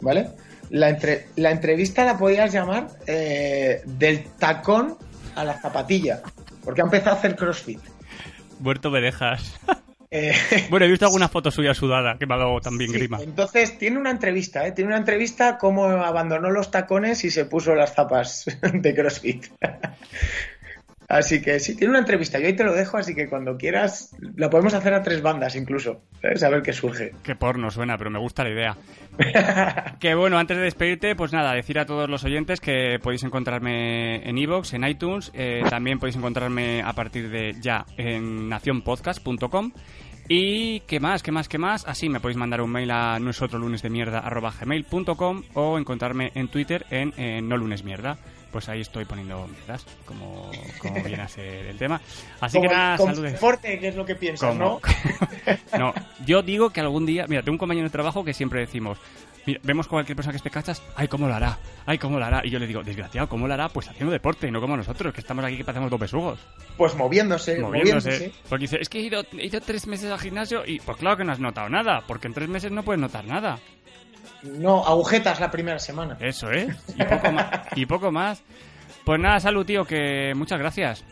¿vale? 0.02 0.30
La, 0.70 0.90
entre, 0.90 1.28
la 1.36 1.52
entrevista 1.52 2.06
la 2.06 2.18
podías 2.18 2.52
llamar 2.54 2.88
eh, 3.08 3.82
del 3.86 4.24
tacón 4.40 4.98
a 5.36 5.44
la 5.44 5.60
zapatilla, 5.60 6.22
porque 6.64 6.82
ha 6.82 6.86
empezado 6.86 7.16
a 7.16 7.20
hacer 7.20 7.36
crossfit. 7.36 7.80
Muerto 8.60 8.92
me 8.92 9.02
dejas. 9.02 9.60
Eh, 10.16 10.32
bueno, 10.70 10.86
he 10.86 10.90
visto 10.90 11.06
algunas 11.08 11.32
fotos 11.32 11.56
suyas 11.56 11.76
sudadas 11.76 12.20
que 12.20 12.28
me 12.28 12.36
ha 12.36 12.38
dado 12.38 12.62
también 12.62 12.92
grima. 12.92 13.20
Entonces, 13.20 13.80
tiene 13.80 13.98
una 13.98 14.12
entrevista, 14.12 14.66
¿eh? 14.68 14.72
Tiene 14.72 14.90
una 14.90 14.98
entrevista 14.98 15.58
cómo 15.58 15.86
abandonó 15.86 16.52
los 16.52 16.70
tacones 16.70 17.26
y 17.26 17.32
se 17.32 17.46
puso 17.46 17.74
las 17.74 17.96
zapas 17.96 18.46
de 18.74 18.94
CrossFit. 18.94 19.48
Así 21.08 21.42
que 21.42 21.60
sí, 21.60 21.76
tiene 21.76 21.92
una 21.92 22.00
entrevista. 22.00 22.40
Yo 22.40 22.48
ahí 22.48 22.56
te 22.56 22.64
lo 22.64 22.74
dejo, 22.74 22.98
así 22.98 23.14
que 23.14 23.28
cuando 23.28 23.58
quieras, 23.58 24.16
la 24.36 24.50
podemos 24.50 24.74
hacer 24.74 24.94
a 24.94 25.04
tres 25.04 25.22
bandas 25.22 25.56
incluso. 25.56 26.02
¿sabes? 26.22 26.44
A 26.44 26.50
ver 26.50 26.62
qué 26.62 26.74
surge. 26.74 27.12
Qué 27.24 27.36
porno 27.36 27.70
suena, 27.70 27.98
pero 27.98 28.10
me 28.10 28.20
gusta 28.20 28.44
la 28.44 28.50
idea. 28.50 28.78
que 30.00 30.16
bueno, 30.16 30.40
antes 30.40 30.58
de 30.58 30.64
despedirte, 30.64 31.16
pues 31.16 31.34
nada, 31.34 31.54
decir 31.54 31.78
a 31.80 31.86
todos 31.86 32.10
los 32.10 32.24
oyentes 32.24 32.60
que 32.60 32.98
podéis 33.02 33.24
encontrarme 33.24 34.28
en 34.28 34.38
iVoox, 34.38 34.74
en 34.74 34.88
iTunes. 34.88 35.32
Eh, 35.34 35.64
también 35.70 36.00
podéis 36.00 36.16
encontrarme 36.16 36.82
a 36.82 36.94
partir 36.94 37.30
de 37.30 37.56
ya 37.60 37.86
en 37.98 38.50
nacionpodcast.com. 38.50 39.72
Y 40.30 40.80
qué 40.82 41.02
más, 41.02 41.22
qué 41.22 41.34
más, 41.34 41.50
qué 41.50 41.58
más. 41.58 41.86
Así 41.86 42.08
me 42.08 42.22
podéis 42.22 42.38
mandar 42.38 42.62
un 42.62 42.72
mail 42.72 42.92
a 42.92 43.20
nosotros 43.20 43.62
lunes 43.62 43.82
de 43.82 43.90
mierda 43.90 44.24
o 45.54 45.78
encontrarme 45.78 46.32
en 46.34 46.48
Twitter 46.48 46.86
en, 46.90 47.14
en 47.18 47.50
no 47.50 47.58
lunes 47.58 47.84
mierda 47.84 48.18
pues 48.54 48.70
ahí 48.70 48.82
estoy 48.82 49.04
poniendo 49.04 49.48
mierdas, 49.48 49.84
como, 50.06 50.52
como 50.80 51.04
viene 51.04 51.24
a 51.24 51.28
ser 51.28 51.66
el 51.66 51.78
tema. 51.78 52.00
Así 52.40 52.62
que 52.62 52.68
nada, 52.68 52.98
saludos. 52.98 53.40
fuerte, 53.40 53.80
que 53.80 53.88
es 53.90 53.96
lo 53.96 54.06
que 54.06 54.16
piensas, 54.16 54.56
¿no? 54.56 54.80
no, 55.78 55.94
yo 56.26 56.44
digo 56.44 56.70
que 56.70 56.80
algún 56.80 57.06
día, 57.06 57.26
mira, 57.28 57.42
tengo 57.42 57.56
un 57.56 57.58
compañero 57.58 57.88
de 57.88 57.92
trabajo 57.92 58.24
que 58.24 58.34
siempre 58.34 58.60
decimos, 58.60 59.00
mira, 59.48 59.60
vemos 59.64 59.88
cualquier 59.88 60.16
persona 60.16 60.34
que 60.34 60.38
esté 60.38 60.52
cachas, 60.52 60.84
ay, 60.96 61.08
¿cómo 61.08 61.28
lo 61.28 61.34
hará? 61.34 61.58
Ay, 61.88 61.98
¿cómo 61.98 62.20
lo 62.20 62.26
hará? 62.26 62.46
Y 62.46 62.52
yo 62.52 62.60
le 62.60 62.68
digo, 62.68 62.84
desgraciado, 62.84 63.28
¿cómo 63.28 63.48
lo 63.48 63.56
hará? 63.56 63.70
Pues 63.70 63.90
haciendo 63.90 64.14
deporte, 64.14 64.52
no 64.52 64.62
como 64.62 64.78
nosotros, 64.78 65.12
que 65.12 65.22
estamos 65.22 65.44
aquí 65.44 65.58
que 65.58 65.66
pasamos 65.66 65.90
dos 65.90 66.00
besugos. 66.00 66.40
Pues 66.78 66.96
moviéndose, 66.96 67.60
moviéndose. 67.60 68.32
Porque 68.48 68.66
dice, 68.66 68.78
es 68.80 68.88
que 68.88 69.00
he 69.00 69.02
ido, 69.02 69.24
he 69.36 69.48
ido 69.48 69.60
tres 69.62 69.88
meses 69.88 70.12
al 70.12 70.20
gimnasio 70.20 70.64
y 70.64 70.80
pues 70.80 70.96
claro 70.98 71.18
que 71.18 71.24
no 71.24 71.32
has 71.32 71.40
notado 71.40 71.70
nada, 71.70 72.04
porque 72.08 72.28
en 72.28 72.36
tres 72.36 72.48
meses 72.48 72.72
no 72.72 72.84
puedes 72.84 73.02
notar 73.02 73.26
nada. 73.26 73.58
No, 74.44 74.86
agujetas 74.86 75.40
la 75.40 75.50
primera 75.50 75.80
semana. 75.80 76.18
Eso, 76.20 76.52
¿eh? 76.52 76.76
Y 76.96 77.04
poco 77.04 77.32
más. 77.32 77.48
y 77.76 77.86
poco 77.86 78.12
más. 78.12 78.44
Pues 79.06 79.20
nada, 79.20 79.40
salud, 79.40 79.66
tío, 79.66 79.86
que 79.86 80.34
muchas 80.36 80.60
gracias. 80.60 81.04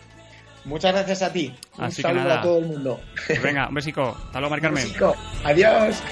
Muchas 0.66 0.94
gracias 0.94 1.22
a 1.24 1.34
ti. 1.34 1.54
Un 1.78 1.92
saludo 1.92 2.34
a 2.34 2.42
todo 2.42 2.60
el 2.60 2.66
mundo. 2.66 3.02
Venga, 3.42 3.68
un 3.68 3.76
besico. 3.76 4.16
Hasta 4.26 4.40
luego, 4.40 4.52
Mari 4.52 4.62
Carmen. 4.62 4.84
Un 4.84 4.90
besico. 4.90 5.16
Adiós. 5.44 6.04